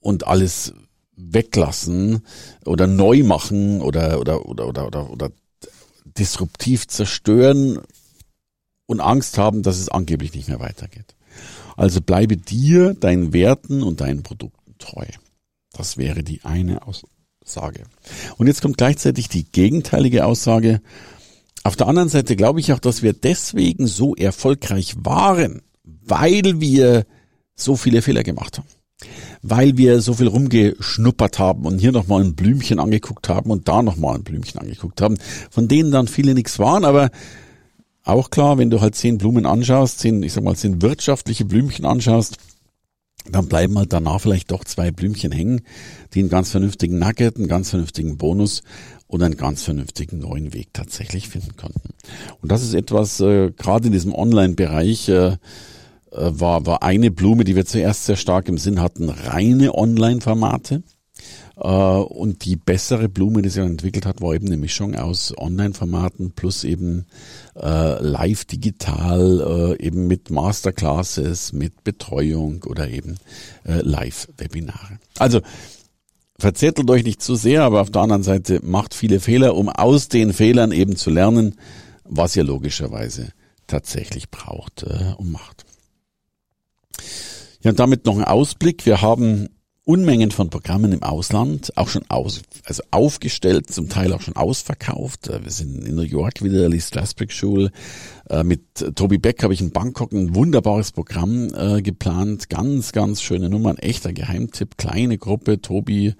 und 0.00 0.26
alles 0.26 0.72
weglassen 1.14 2.22
oder 2.64 2.86
neu 2.86 3.22
machen 3.24 3.82
oder 3.82 4.18
oder 4.18 4.46
oder 4.46 4.66
oder 4.66 4.86
oder, 4.86 5.10
oder 5.10 5.30
disruptiv 6.04 6.88
zerstören 6.88 7.78
und 8.86 9.00
Angst 9.00 9.36
haben, 9.36 9.62
dass 9.62 9.78
es 9.78 9.90
angeblich 9.90 10.34
nicht 10.34 10.48
mehr 10.48 10.60
weitergeht. 10.60 11.14
Also 11.76 12.00
bleibe 12.00 12.38
dir, 12.38 12.94
deinen 12.94 13.32
Werten 13.34 13.82
und 13.82 14.00
deinen 14.00 14.22
Produkten 14.22 14.74
treu. 14.78 15.06
Das 15.72 15.96
wäre 15.96 16.22
die 16.22 16.42
eine 16.44 16.86
Aus 16.86 17.04
Aussage. 17.42 17.84
Und 18.38 18.46
jetzt 18.46 18.62
kommt 18.62 18.78
gleichzeitig 18.78 19.28
die 19.28 19.44
gegenteilige 19.44 20.24
Aussage. 20.26 20.80
Auf 21.64 21.76
der 21.76 21.88
anderen 21.88 22.08
Seite 22.08 22.36
glaube 22.36 22.60
ich 22.60 22.72
auch, 22.72 22.78
dass 22.78 23.02
wir 23.02 23.12
deswegen 23.12 23.86
so 23.86 24.14
erfolgreich 24.14 24.94
waren, 24.98 25.62
weil 25.84 26.60
wir 26.60 27.06
so 27.54 27.76
viele 27.76 28.02
Fehler 28.02 28.22
gemacht 28.22 28.58
haben. 28.58 28.68
Weil 29.42 29.76
wir 29.76 30.00
so 30.00 30.14
viel 30.14 30.28
rumgeschnuppert 30.28 31.38
haben 31.38 31.66
und 31.66 31.78
hier 31.78 31.92
nochmal 31.92 32.22
ein 32.22 32.34
Blümchen 32.34 32.78
angeguckt 32.78 33.28
haben 33.28 33.50
und 33.50 33.66
da 33.66 33.82
nochmal 33.82 34.14
ein 34.14 34.24
Blümchen 34.24 34.60
angeguckt 34.60 35.00
haben, 35.00 35.18
von 35.50 35.66
denen 35.66 35.90
dann 35.90 36.06
viele 36.06 36.34
nichts 36.34 36.58
waren, 36.58 36.84
aber 36.84 37.10
auch 38.04 38.30
klar, 38.30 38.58
wenn 38.58 38.70
du 38.70 38.80
halt 38.80 38.94
zehn 38.96 39.18
Blumen 39.18 39.46
anschaust, 39.46 40.00
zehn, 40.00 40.22
ich 40.22 40.32
sag 40.32 40.42
mal, 40.42 40.56
zehn 40.56 40.82
wirtschaftliche 40.82 41.44
Blümchen 41.44 41.84
anschaust, 41.84 42.38
dann 43.30 43.46
bleiben 43.46 43.78
halt 43.78 43.92
danach 43.92 44.20
vielleicht 44.20 44.50
doch 44.50 44.64
zwei 44.64 44.90
Blümchen 44.90 45.32
hängen, 45.32 45.62
die 46.14 46.20
einen 46.20 46.28
ganz 46.28 46.50
vernünftigen 46.50 46.98
Nugget, 46.98 47.36
einen 47.36 47.48
ganz 47.48 47.70
vernünftigen 47.70 48.16
Bonus 48.16 48.62
und 49.06 49.22
einen 49.22 49.36
ganz 49.36 49.62
vernünftigen 49.62 50.18
neuen 50.18 50.52
Weg 50.54 50.68
tatsächlich 50.72 51.28
finden 51.28 51.56
konnten. 51.56 51.90
Und 52.40 52.50
das 52.50 52.62
ist 52.62 52.74
etwas, 52.74 53.20
äh, 53.20 53.50
gerade 53.50 53.86
in 53.86 53.92
diesem 53.92 54.14
Online-Bereich, 54.14 55.08
äh, 55.08 55.36
äh, 56.12 56.30
war, 56.40 56.66
war 56.66 56.82
eine 56.82 57.10
Blume, 57.10 57.44
die 57.44 57.56
wir 57.56 57.64
zuerst 57.64 58.04
sehr 58.04 58.16
stark 58.16 58.48
im 58.48 58.58
Sinn 58.58 58.80
hatten, 58.80 59.08
reine 59.08 59.74
Online-Formate. 59.74 60.82
Äh, 61.56 61.68
und 61.68 62.44
die 62.44 62.56
bessere 62.56 63.08
Blume, 63.08 63.42
die 63.42 63.48
sich 63.48 63.62
entwickelt 63.62 64.06
hat, 64.06 64.20
war 64.20 64.34
eben 64.34 64.46
eine 64.46 64.56
Mischung 64.56 64.94
aus 64.94 65.32
Online-Formaten 65.36 66.32
plus 66.32 66.64
eben 66.64 67.06
äh, 67.56 68.02
live 68.02 68.44
digital, 68.44 69.76
äh, 69.78 69.84
eben 69.84 70.06
mit 70.06 70.30
Masterclasses, 70.30 71.52
mit 71.52 71.84
Betreuung 71.84 72.64
oder 72.64 72.88
eben 72.88 73.16
äh, 73.64 73.80
Live-Webinare. 73.82 74.98
Also 75.18 75.40
verzettelt 76.38 76.90
euch 76.90 77.04
nicht 77.04 77.22
zu 77.22 77.34
sehr, 77.36 77.62
aber 77.62 77.80
auf 77.82 77.90
der 77.90 78.02
anderen 78.02 78.22
Seite 78.22 78.60
macht 78.62 78.94
viele 78.94 79.20
Fehler, 79.20 79.54
um 79.54 79.68
aus 79.68 80.08
den 80.08 80.32
Fehlern 80.32 80.72
eben 80.72 80.96
zu 80.96 81.10
lernen, 81.10 81.56
was 82.04 82.34
ihr 82.34 82.44
logischerweise 82.44 83.32
tatsächlich 83.66 84.30
braucht 84.30 84.82
äh, 84.82 85.14
und 85.16 85.30
macht. 85.30 85.64
Ja, 87.62 87.70
und 87.70 87.78
damit 87.78 88.06
noch 88.06 88.18
ein 88.18 88.24
Ausblick. 88.24 88.86
Wir 88.86 89.02
haben 89.02 89.48
Unmengen 89.84 90.30
von 90.30 90.48
Programmen 90.48 90.92
im 90.92 91.02
Ausland, 91.02 91.76
auch 91.76 91.88
schon 91.88 92.04
aus, 92.08 92.42
also 92.64 92.84
aufgestellt, 92.92 93.68
zum 93.68 93.88
Teil 93.88 94.12
auch 94.12 94.20
schon 94.20 94.36
ausverkauft. 94.36 95.26
Äh, 95.26 95.42
wir 95.42 95.50
sind 95.50 95.84
in 95.84 95.96
New 95.96 96.02
York 96.02 96.40
wieder, 96.40 96.68
Lee 96.68 96.78
Strasberg 96.78 97.32
Schule. 97.32 97.72
Äh, 98.30 98.44
mit 98.44 98.62
Tobi 98.94 99.18
Beck 99.18 99.42
habe 99.42 99.54
ich 99.54 99.60
in 99.60 99.72
Bangkok 99.72 100.12
ein 100.12 100.36
wunderbares 100.36 100.92
Programm 100.92 101.52
äh, 101.52 101.82
geplant. 101.82 102.48
Ganz, 102.48 102.92
ganz 102.92 103.22
schöne 103.22 103.48
Nummer, 103.50 103.70
ein 103.70 103.78
echter 103.78 104.12
Geheimtipp. 104.12 104.76
Kleine 104.76 105.18
Gruppe, 105.18 105.60
Tobi, 105.60 106.14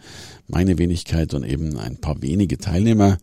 meine 0.49 0.77
Wenigkeit 0.79 1.33
und 1.33 1.45
eben 1.45 1.79
ein 1.79 1.99
paar 1.99 2.21
wenige 2.21 2.59
Teilnehmer. 2.59 3.19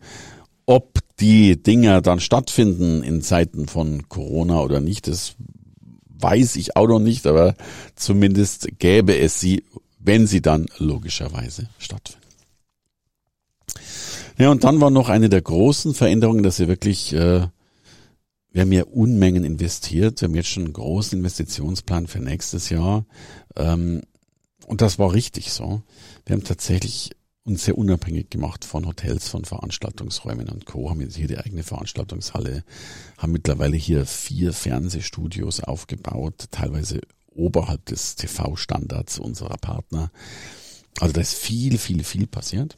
Ob 0.64 1.00
die 1.20 1.62
Dinger 1.62 2.00
dann 2.00 2.18
stattfinden 2.18 3.02
in 3.02 3.20
Zeiten 3.20 3.68
von 3.68 4.08
Corona 4.08 4.62
oder 4.62 4.80
nicht, 4.80 5.06
das 5.06 5.34
weiß 6.18 6.56
ich 6.56 6.76
auch 6.76 6.88
noch 6.88 6.98
nicht, 6.98 7.26
aber 7.26 7.56
zumindest 7.94 8.78
gäbe 8.78 9.18
es 9.18 9.38
sie, 9.38 9.64
wenn 10.00 10.26
sie 10.26 10.40
dann 10.40 10.66
logischerweise 10.78 11.68
stattfinden. 11.78 12.20
Ja, 14.38 14.50
und 14.50 14.64
dann 14.64 14.80
war 14.80 14.90
noch 14.90 15.08
eine 15.10 15.28
der 15.28 15.42
großen 15.42 15.94
Veränderungen, 15.94 16.42
dass 16.42 16.58
wir 16.58 16.68
wirklich, 16.68 17.12
äh, 17.12 17.46
wir 18.52 18.62
haben 18.62 18.72
ja 18.72 18.84
Unmengen 18.84 19.44
investiert, 19.44 20.20
wir 20.20 20.28
haben 20.28 20.34
jetzt 20.34 20.48
schon 20.48 20.64
einen 20.64 20.72
großen 20.72 21.18
Investitionsplan 21.18 22.06
für 22.06 22.20
nächstes 22.20 22.70
Jahr. 22.70 23.04
Ähm, 23.56 24.00
und 24.66 24.80
das 24.80 24.98
war 24.98 25.12
richtig 25.12 25.52
so. 25.52 25.82
Wir 26.24 26.36
haben 26.36 26.44
tatsächlich 26.44 27.10
uns 27.44 27.64
sehr 27.64 27.76
unabhängig 27.76 28.30
gemacht 28.30 28.64
von 28.64 28.86
Hotels, 28.86 29.28
von 29.28 29.44
Veranstaltungsräumen 29.44 30.48
und 30.48 30.66
Co. 30.66 30.88
Haben 30.88 31.00
jetzt 31.00 31.16
hier 31.16 31.26
die 31.26 31.38
eigene 31.38 31.62
Veranstaltungshalle, 31.62 32.64
haben 33.18 33.32
mittlerweile 33.32 33.76
hier 33.76 34.06
vier 34.06 34.52
Fernsehstudios 34.52 35.60
aufgebaut, 35.60 36.46
teilweise 36.50 37.00
oberhalb 37.34 37.84
des 37.86 38.16
TV-Standards 38.16 39.18
unserer 39.18 39.56
Partner. 39.56 40.10
Also 41.00 41.12
da 41.12 41.20
ist 41.20 41.34
viel, 41.34 41.78
viel, 41.78 42.04
viel 42.04 42.26
passiert. 42.26 42.76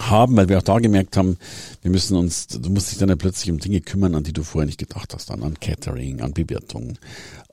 Haben, 0.00 0.36
weil 0.36 0.48
wir 0.48 0.58
auch 0.58 0.62
da 0.62 0.80
gemerkt 0.80 1.16
haben, 1.16 1.38
wir 1.82 1.90
müssen 1.90 2.16
uns, 2.16 2.48
du 2.48 2.68
musst 2.68 2.90
dich 2.90 2.98
dann 2.98 3.10
ja 3.10 3.16
plötzlich 3.16 3.52
um 3.52 3.60
Dinge 3.60 3.80
kümmern, 3.80 4.16
an 4.16 4.24
die 4.24 4.32
du 4.32 4.42
vorher 4.42 4.66
nicht 4.66 4.80
gedacht 4.80 5.14
hast, 5.14 5.30
dann 5.30 5.44
an 5.44 5.60
Catering, 5.60 6.20
an 6.20 6.32
Bewirtung. 6.32 6.98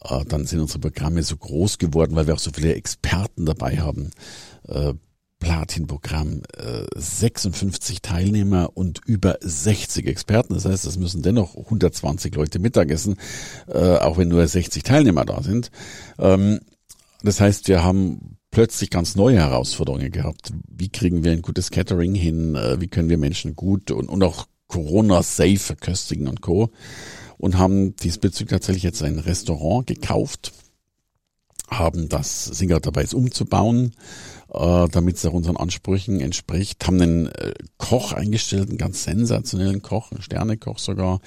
Äh, 0.03 0.25
dann 0.25 0.47
sind 0.47 0.59
unsere 0.59 0.79
Programme 0.79 1.21
so 1.21 1.37
groß 1.37 1.77
geworden, 1.77 2.15
weil 2.15 2.25
wir 2.25 2.33
auch 2.33 2.39
so 2.39 2.51
viele 2.51 2.73
Experten 2.73 3.45
dabei 3.45 3.77
haben. 3.77 4.09
Äh, 4.67 4.93
Platin-Programm, 5.41 6.43
äh, 6.55 6.85
56 6.95 8.01
Teilnehmer 8.01 8.69
und 8.75 9.01
über 9.05 9.37
60 9.41 10.07
Experten. 10.07 10.53
Das 10.53 10.65
heißt, 10.65 10.85
es 10.85 10.97
müssen 10.97 11.21
dennoch 11.21 11.55
120 11.55 12.33
Leute 12.35 12.59
Mittagessen, 12.59 13.17
äh, 13.67 13.97
auch 13.97 14.17
wenn 14.17 14.29
nur 14.29 14.47
60 14.47 14.83
Teilnehmer 14.83 15.25
da 15.25 15.41
sind. 15.41 15.71
Ähm, 16.17 16.61
das 17.23 17.41
heißt, 17.41 17.67
wir 17.67 17.83
haben 17.83 18.37
plötzlich 18.51 18.89
ganz 18.89 19.15
neue 19.15 19.37
Herausforderungen 19.37 20.11
gehabt. 20.11 20.53
Wie 20.69 20.89
kriegen 20.89 21.23
wir 21.23 21.31
ein 21.31 21.41
gutes 21.41 21.71
Catering 21.71 22.15
hin? 22.15 22.55
Äh, 22.55 22.79
wie 22.79 22.87
können 22.87 23.09
wir 23.09 23.17
Menschen 23.17 23.55
gut 23.55 23.91
und, 23.91 24.09
und 24.09 24.23
auch 24.23 24.45
Corona-safe 24.67 25.57
verköstigen 25.57 26.27
und 26.27 26.41
Co. 26.41 26.69
Und 27.37 27.57
haben 27.57 27.95
diesbezüglich 27.95 28.51
tatsächlich 28.51 28.83
jetzt 28.83 29.01
ein 29.01 29.17
Restaurant 29.17 29.87
gekauft, 29.87 30.53
haben 31.67 32.09
das, 32.09 32.45
sind 32.45 32.67
gerade 32.67 32.81
dabei, 32.81 33.01
es 33.01 33.13
umzubauen, 33.13 33.93
äh, 34.53 34.87
damit 34.89 35.17
es 35.17 35.25
auch 35.25 35.33
unseren 35.33 35.57
Ansprüchen 35.57 36.19
entspricht. 36.19 36.85
Haben 36.85 37.01
einen 37.01 37.27
äh, 37.27 37.53
Koch 37.77 38.13
eingestellt, 38.13 38.69
einen 38.69 38.77
ganz 38.77 39.03
sensationellen 39.03 39.81
Koch, 39.81 40.11
einen 40.11 40.21
Sternekoch 40.21 40.79
sogar. 40.79 41.19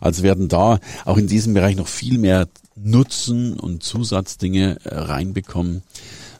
Also 0.00 0.22
werden 0.22 0.48
da 0.48 0.80
auch 1.04 1.16
in 1.16 1.26
diesem 1.26 1.54
Bereich 1.54 1.76
noch 1.76 1.88
viel 1.88 2.18
mehr 2.18 2.48
Nutzen 2.74 3.58
und 3.58 3.82
Zusatzdinge 3.82 4.78
äh, 4.84 4.94
reinbekommen. 4.94 5.82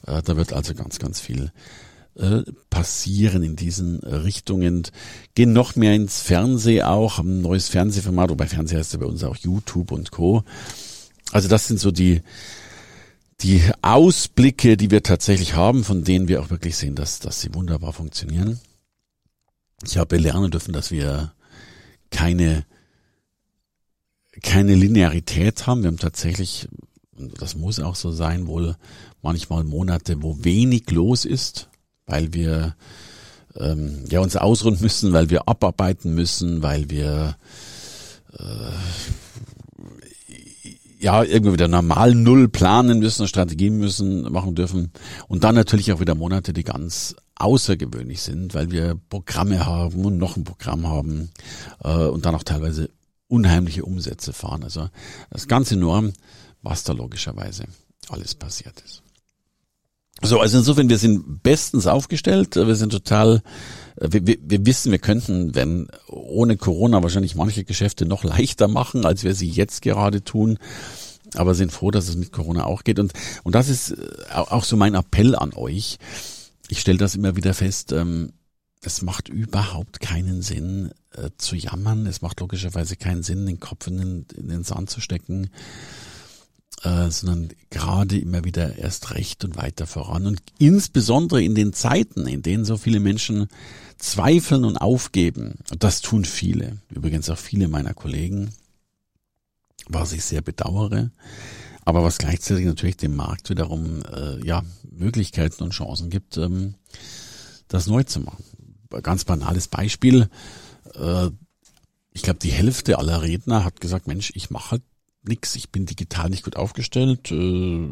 Äh, 0.06 0.22
da 0.22 0.36
wird 0.36 0.52
also 0.52 0.74
ganz, 0.74 0.98
ganz 0.98 1.20
viel 1.20 1.52
äh, 2.16 2.42
passieren 2.70 3.42
in 3.42 3.56
diesen 3.56 4.00
Richtungen. 4.00 4.82
Gehen 5.34 5.52
noch 5.52 5.76
mehr 5.76 5.94
ins 5.94 6.20
Fernsehen 6.20 6.84
auch, 6.84 7.18
haben 7.18 7.38
ein 7.38 7.42
neues 7.42 7.68
Fernsehformat, 7.68 8.30
wobei 8.30 8.46
Fernsehen 8.46 8.78
heißt 8.78 8.94
ja 8.94 8.98
bei 8.98 9.06
uns 9.06 9.22
auch 9.24 9.36
YouTube 9.36 9.92
und 9.92 10.10
Co. 10.10 10.42
Also 11.30 11.48
das 11.48 11.68
sind 11.68 11.80
so 11.80 11.90
die, 11.90 12.22
die 13.42 13.62
Ausblicke, 13.82 14.76
die 14.76 14.90
wir 14.90 15.02
tatsächlich 15.02 15.54
haben, 15.54 15.84
von 15.84 16.04
denen 16.04 16.28
wir 16.28 16.40
auch 16.40 16.50
wirklich 16.50 16.76
sehen, 16.76 16.94
dass, 16.94 17.18
dass 17.18 17.40
sie 17.40 17.54
wunderbar 17.54 17.92
funktionieren. 17.92 18.60
Ich 19.84 19.98
habe 19.98 20.16
lernen 20.16 20.50
dürfen, 20.50 20.72
dass 20.72 20.90
wir 20.90 21.32
keine, 22.10 22.64
keine 24.42 24.74
Linearität 24.74 25.66
haben. 25.66 25.82
Wir 25.82 25.88
haben 25.88 25.98
tatsächlich, 25.98 26.68
und 27.16 27.40
das 27.42 27.56
muss 27.56 27.80
auch 27.80 27.96
so 27.96 28.12
sein, 28.12 28.46
wohl 28.46 28.76
manchmal 29.22 29.64
Monate, 29.64 30.22
wo 30.22 30.44
wenig 30.44 30.90
los 30.90 31.24
ist, 31.24 31.68
weil 32.06 32.32
wir 32.32 32.76
ähm, 33.56 34.04
ja 34.08 34.20
uns 34.20 34.36
ausruhen 34.36 34.78
müssen, 34.80 35.12
weil 35.12 35.30
wir 35.30 35.48
abarbeiten 35.48 36.14
müssen, 36.14 36.62
weil 36.62 36.90
wir 36.90 37.36
äh, 38.38 38.72
ja, 41.02 41.24
irgendwie 41.24 41.54
wieder 41.54 41.66
normal 41.66 42.14
null 42.14 42.48
planen 42.48 43.00
müssen, 43.00 43.26
Strategien 43.26 43.76
müssen, 43.76 44.22
machen 44.32 44.54
dürfen. 44.54 44.92
Und 45.26 45.42
dann 45.42 45.56
natürlich 45.56 45.92
auch 45.92 46.00
wieder 46.00 46.14
Monate, 46.14 46.52
die 46.52 46.62
ganz 46.62 47.16
außergewöhnlich 47.34 48.22
sind, 48.22 48.54
weil 48.54 48.70
wir 48.70 48.96
Programme 49.10 49.66
haben 49.66 50.04
und 50.04 50.16
noch 50.16 50.36
ein 50.36 50.44
Programm 50.44 50.86
haben 50.86 51.30
äh, 51.82 52.06
und 52.06 52.24
dann 52.24 52.36
auch 52.36 52.44
teilweise 52.44 52.88
unheimliche 53.26 53.84
Umsätze 53.84 54.32
fahren. 54.32 54.62
Also 54.62 54.90
das 55.30 55.48
ganz 55.48 55.72
enorm, 55.72 56.12
was 56.62 56.84
da 56.84 56.92
logischerweise 56.92 57.64
alles 58.08 58.36
passiert 58.36 58.80
ist. 58.84 59.02
So, 60.24 60.38
also 60.38 60.58
insofern, 60.58 60.88
wir 60.88 60.98
sind 60.98 61.42
bestens 61.42 61.88
aufgestellt. 61.88 62.54
Wir 62.54 62.76
sind 62.76 62.90
total, 62.90 63.42
wir, 63.96 64.24
wir, 64.24 64.36
wir 64.40 64.64
wissen, 64.66 64.92
wir 64.92 65.00
könnten, 65.00 65.54
wenn 65.54 65.88
ohne 66.06 66.56
Corona 66.56 67.02
wahrscheinlich 67.02 67.34
manche 67.34 67.64
Geschäfte 67.64 68.06
noch 68.06 68.22
leichter 68.22 68.68
machen, 68.68 69.04
als 69.04 69.24
wir 69.24 69.34
sie 69.34 69.48
jetzt 69.48 69.82
gerade 69.82 70.22
tun. 70.22 70.58
Aber 71.34 71.54
sind 71.54 71.72
froh, 71.72 71.90
dass 71.90 72.08
es 72.08 72.16
mit 72.16 72.30
Corona 72.30 72.64
auch 72.64 72.84
geht. 72.84 73.00
Und, 73.00 73.12
und 73.42 73.54
das 73.54 73.68
ist 73.68 73.92
äh, 73.92 73.96
auch 74.34 74.64
so 74.64 74.76
mein 74.76 74.94
Appell 74.94 75.34
an 75.34 75.54
euch. 75.54 75.98
Ich 76.68 76.80
stelle 76.80 76.98
das 76.98 77.16
immer 77.16 77.36
wieder 77.36 77.52
fest. 77.52 77.90
Ähm, 77.92 78.32
es 78.80 79.02
macht 79.02 79.28
überhaupt 79.28 80.00
keinen 80.00 80.42
Sinn 80.42 80.92
äh, 81.16 81.30
zu 81.36 81.56
jammern. 81.56 82.06
Es 82.06 82.22
macht 82.22 82.40
logischerweise 82.40 82.96
keinen 82.96 83.22
Sinn, 83.22 83.46
den 83.46 83.60
Kopf 83.60 83.88
in 83.88 83.96
den, 83.96 84.26
in 84.36 84.48
den 84.48 84.62
Sand 84.62 84.88
zu 84.90 85.00
stecken 85.00 85.50
äh, 86.82 87.10
sondern 87.10 87.50
gerade 87.70 88.18
immer 88.18 88.44
wieder 88.44 88.76
erst 88.76 89.14
recht 89.14 89.44
und 89.44 89.56
weiter 89.56 89.86
voran. 89.86 90.26
Und 90.26 90.42
insbesondere 90.58 91.42
in 91.42 91.54
den 91.54 91.72
Zeiten, 91.72 92.26
in 92.26 92.42
denen 92.42 92.64
so 92.64 92.76
viele 92.76 93.00
Menschen 93.00 93.48
zweifeln 93.98 94.64
und 94.64 94.76
aufgeben, 94.76 95.54
und 95.70 95.84
das 95.84 96.00
tun 96.00 96.24
viele, 96.24 96.78
übrigens 96.90 97.30
auch 97.30 97.38
viele 97.38 97.68
meiner 97.68 97.94
Kollegen, 97.94 98.50
was 99.88 100.12
ich 100.12 100.24
sehr 100.24 100.42
bedauere, 100.42 101.10
aber 101.84 102.02
was 102.02 102.18
gleichzeitig 102.18 102.66
natürlich 102.66 102.96
dem 102.96 103.16
Markt 103.16 103.50
wiederum 103.50 104.02
äh, 104.12 104.44
ja 104.46 104.62
Möglichkeiten 104.90 105.62
und 105.64 105.72
Chancen 105.72 106.10
gibt, 106.10 106.36
ähm, 106.36 106.74
das 107.68 107.86
neu 107.86 108.04
zu 108.04 108.20
machen. 108.20 108.44
Ganz 109.02 109.24
banales 109.24 109.68
Beispiel. 109.68 110.28
Äh, 110.94 111.30
ich 112.12 112.22
glaube, 112.22 112.38
die 112.40 112.52
Hälfte 112.52 112.98
aller 112.98 113.22
Redner 113.22 113.64
hat 113.64 113.80
gesagt, 113.80 114.06
Mensch, 114.06 114.32
ich 114.34 114.50
mache 114.50 114.72
halt 114.72 114.82
nix, 115.22 115.54
ich 115.56 115.70
bin 115.70 115.86
digital 115.86 116.30
nicht 116.30 116.44
gut 116.44 116.56
aufgestellt. 116.56 117.30
Äh, 117.30 117.88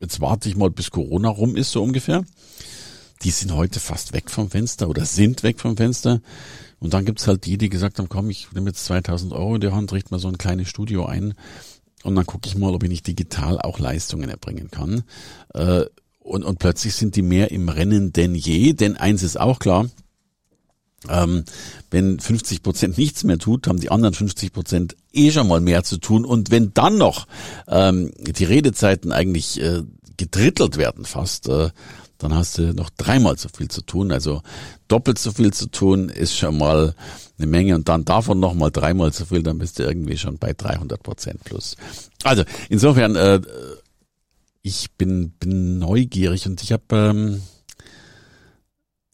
jetzt 0.00 0.20
warte 0.20 0.48
ich 0.48 0.56
mal, 0.56 0.70
bis 0.70 0.90
Corona 0.90 1.28
rum 1.28 1.56
ist, 1.56 1.72
so 1.72 1.82
ungefähr. 1.82 2.24
Die 3.22 3.30
sind 3.30 3.52
heute 3.52 3.80
fast 3.80 4.12
weg 4.12 4.30
vom 4.30 4.50
Fenster 4.50 4.88
oder 4.88 5.04
sind 5.04 5.42
weg 5.42 5.60
vom 5.60 5.76
Fenster. 5.76 6.20
Und 6.78 6.92
dann 6.92 7.06
gibt's 7.06 7.26
halt 7.26 7.46
die, 7.46 7.56
die 7.56 7.70
gesagt 7.70 7.98
haben, 7.98 8.08
komm, 8.08 8.28
ich 8.28 8.52
nehme 8.52 8.68
jetzt 8.68 8.84
2000 8.84 9.32
Euro 9.32 9.54
in 9.54 9.60
die 9.62 9.72
Hand, 9.72 9.92
richte 9.92 10.10
mal 10.10 10.18
so 10.18 10.28
ein 10.28 10.38
kleines 10.38 10.68
Studio 10.68 11.06
ein 11.06 11.34
und 12.06 12.14
dann 12.14 12.26
gucke 12.26 12.46
ich 12.46 12.56
mal, 12.56 12.74
ob 12.74 12.82
ich 12.82 12.90
nicht 12.90 13.06
digital 13.06 13.58
auch 13.58 13.78
Leistungen 13.78 14.28
erbringen 14.28 14.70
kann. 14.70 15.02
Äh, 15.54 15.86
und, 16.20 16.44
und 16.44 16.58
plötzlich 16.58 16.94
sind 16.94 17.16
die 17.16 17.22
mehr 17.22 17.50
im 17.50 17.68
Rennen 17.68 18.12
denn 18.12 18.34
je, 18.34 18.74
denn 18.74 18.96
eins 18.96 19.22
ist 19.22 19.38
auch 19.38 19.58
klar, 19.58 19.88
ähm, 21.08 21.44
wenn 21.90 22.18
50 22.18 22.62
Prozent 22.62 22.98
nichts 22.98 23.24
mehr 23.24 23.38
tut, 23.38 23.66
haben 23.66 23.80
die 23.80 23.90
anderen 23.90 24.14
50 24.14 24.52
Prozent 24.52 24.96
eh 25.12 25.30
schon 25.30 25.48
mal 25.48 25.60
mehr 25.60 25.84
zu 25.84 25.98
tun. 25.98 26.24
Und 26.24 26.50
wenn 26.50 26.74
dann 26.74 26.98
noch 26.98 27.26
ähm, 27.68 28.12
die 28.18 28.44
Redezeiten 28.44 29.12
eigentlich 29.12 29.60
äh, 29.60 29.82
gedrittelt 30.16 30.76
werden 30.76 31.04
fast, 31.04 31.48
äh, 31.48 31.70
dann 32.18 32.34
hast 32.34 32.56
du 32.58 32.72
noch 32.72 32.90
dreimal 32.90 33.36
so 33.38 33.48
viel 33.54 33.68
zu 33.68 33.82
tun. 33.82 34.10
Also 34.10 34.42
doppelt 34.88 35.18
so 35.18 35.32
viel 35.32 35.52
zu 35.52 35.66
tun 35.70 36.08
ist 36.08 36.36
schon 36.36 36.56
mal 36.58 36.94
eine 37.38 37.46
Menge 37.46 37.74
und 37.74 37.88
dann 37.88 38.04
davon 38.04 38.40
noch 38.40 38.54
mal 38.54 38.70
dreimal 38.70 39.12
so 39.12 39.26
viel, 39.26 39.42
dann 39.42 39.58
bist 39.58 39.78
du 39.78 39.82
irgendwie 39.82 40.16
schon 40.16 40.38
bei 40.38 40.54
300 40.54 41.02
Prozent 41.02 41.44
plus. 41.44 41.76
Also 42.24 42.44
insofern, 42.70 43.16
äh, 43.16 43.40
ich 44.62 44.90
bin, 44.92 45.30
bin 45.38 45.78
neugierig 45.78 46.46
und 46.46 46.62
ich 46.62 46.72
habe 46.72 46.84
ähm, 46.92 47.42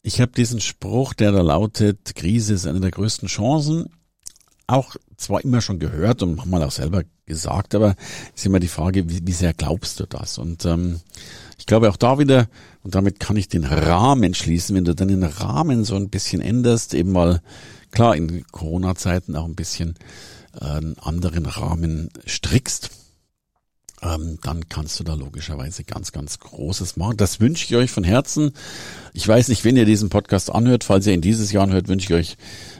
ich 0.03 0.19
habe 0.19 0.33
diesen 0.33 0.59
Spruch, 0.59 1.13
der 1.13 1.31
da 1.31 1.41
lautet, 1.41 2.13
Krise 2.13 2.53
ist 2.53 2.67
eine 2.67 2.81
der 2.81 2.91
größten 2.91 3.29
Chancen, 3.29 3.89
auch 4.67 4.95
zwar 5.15 5.43
immer 5.43 5.61
schon 5.61 5.79
gehört 5.79 6.21
und 6.21 6.35
manchmal 6.35 6.63
auch 6.63 6.71
selber 6.71 7.03
gesagt, 7.25 7.73
aber 7.73 7.95
ist 8.35 8.45
immer 8.45 8.59
die 8.59 8.67
Frage, 8.67 9.09
wie, 9.09 9.25
wie 9.25 9.31
sehr 9.31 9.53
glaubst 9.53 10.01
du 10.01 10.05
das? 10.05 10.37
Und 10.37 10.65
ähm, 10.65 10.99
ich 11.57 11.65
glaube 11.65 11.89
auch 11.89 11.95
da 11.95 12.19
wieder, 12.19 12.49
und 12.83 12.95
damit 12.95 13.21
kann 13.21 13.37
ich 13.37 13.47
den 13.47 13.63
Rahmen 13.63 14.33
schließen, 14.33 14.75
wenn 14.75 14.83
du 14.83 14.93
dann 14.93 15.07
den 15.07 15.23
Rahmen 15.23 15.85
so 15.85 15.95
ein 15.95 16.09
bisschen 16.09 16.41
änderst, 16.41 16.93
eben 16.93 17.13
mal 17.13 17.41
klar 17.91 18.15
in 18.17 18.45
Corona-Zeiten 18.51 19.37
auch 19.37 19.45
ein 19.45 19.55
bisschen 19.55 19.95
äh, 20.59 20.65
einen 20.65 20.99
anderen 20.99 21.45
Rahmen 21.45 22.09
strickst, 22.27 22.89
ähm, 24.03 24.37
dann 24.41 24.67
kannst 24.69 24.99
du 24.99 25.03
da 25.03 25.13
logischerweise 25.13 25.83
ganz, 25.83 26.11
ganz 26.11 26.39
Großes 26.39 26.97
machen. 26.97 27.17
Das 27.17 27.39
wünsche 27.39 27.65
ich 27.65 27.75
euch 27.75 27.91
von 27.91 28.03
Herzen. 28.03 28.51
Ich 29.13 29.27
weiß 29.27 29.47
nicht, 29.47 29.63
wenn 29.63 29.77
ihr 29.77 29.85
diesen 29.85 30.09
Podcast 30.09 30.51
anhört, 30.51 30.83
falls 30.83 31.07
ihr 31.07 31.13
ihn 31.13 31.21
dieses 31.21 31.51
Jahr 31.51 31.63
anhört, 31.63 31.87
wünsche 31.87 32.05
ich 32.05 32.13
euch 32.13 32.37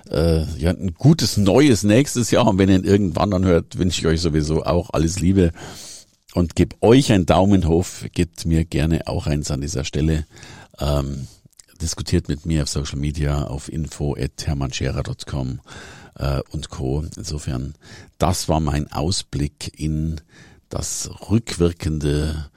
äh, 0.10 0.44
ja, 0.58 0.72
ein 0.72 0.94
gutes 0.96 1.38
neues 1.38 1.84
nächstes 1.84 2.32
Jahr. 2.32 2.48
Und 2.48 2.58
wenn 2.58 2.70
ihr 2.70 2.76
ihn 2.76 2.84
irgendwann 2.84 3.34
anhört, 3.34 3.78
wünsche 3.78 4.02
ich 4.02 4.08
euch 4.08 4.22
sowieso 4.22 4.64
auch 4.64 4.90
alles 4.92 5.20
Liebe 5.20 5.52
und 6.34 6.56
gebt 6.56 6.82
euch 6.82 7.12
einen 7.12 7.26
Daumen 7.26 7.68
hoch. 7.68 7.86
Gebt 8.12 8.46
mir 8.46 8.66
gerne 8.66 9.08
auch 9.08 9.28
eins 9.28 9.52
an 9.52 9.62
dieser 9.62 9.86
Stelle. 9.86 10.26
Ähm, 10.80 11.28
diskutiert 11.82 12.28
mit 12.28 12.46
mir 12.46 12.64
auf 12.64 12.70
Social 12.70 13.00
Media 13.00 13.46
auf 13.46 13.72
info@hermannscherer.com 13.72 15.60
äh, 16.16 16.42
und 16.50 16.70
Co. 16.70 17.06
Insofern, 17.16 17.76
das 18.18 18.50
war 18.50 18.60
mein 18.60 18.92
Ausblick 18.92 19.80
in 19.80 20.22
das 20.74 21.10
rückwirkende 21.30 22.50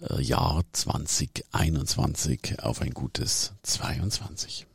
äh, 0.00 0.22
Jahr 0.22 0.62
2021 0.70 2.62
auf 2.62 2.80
ein 2.80 2.92
gutes 2.92 3.54
22. 3.64 4.68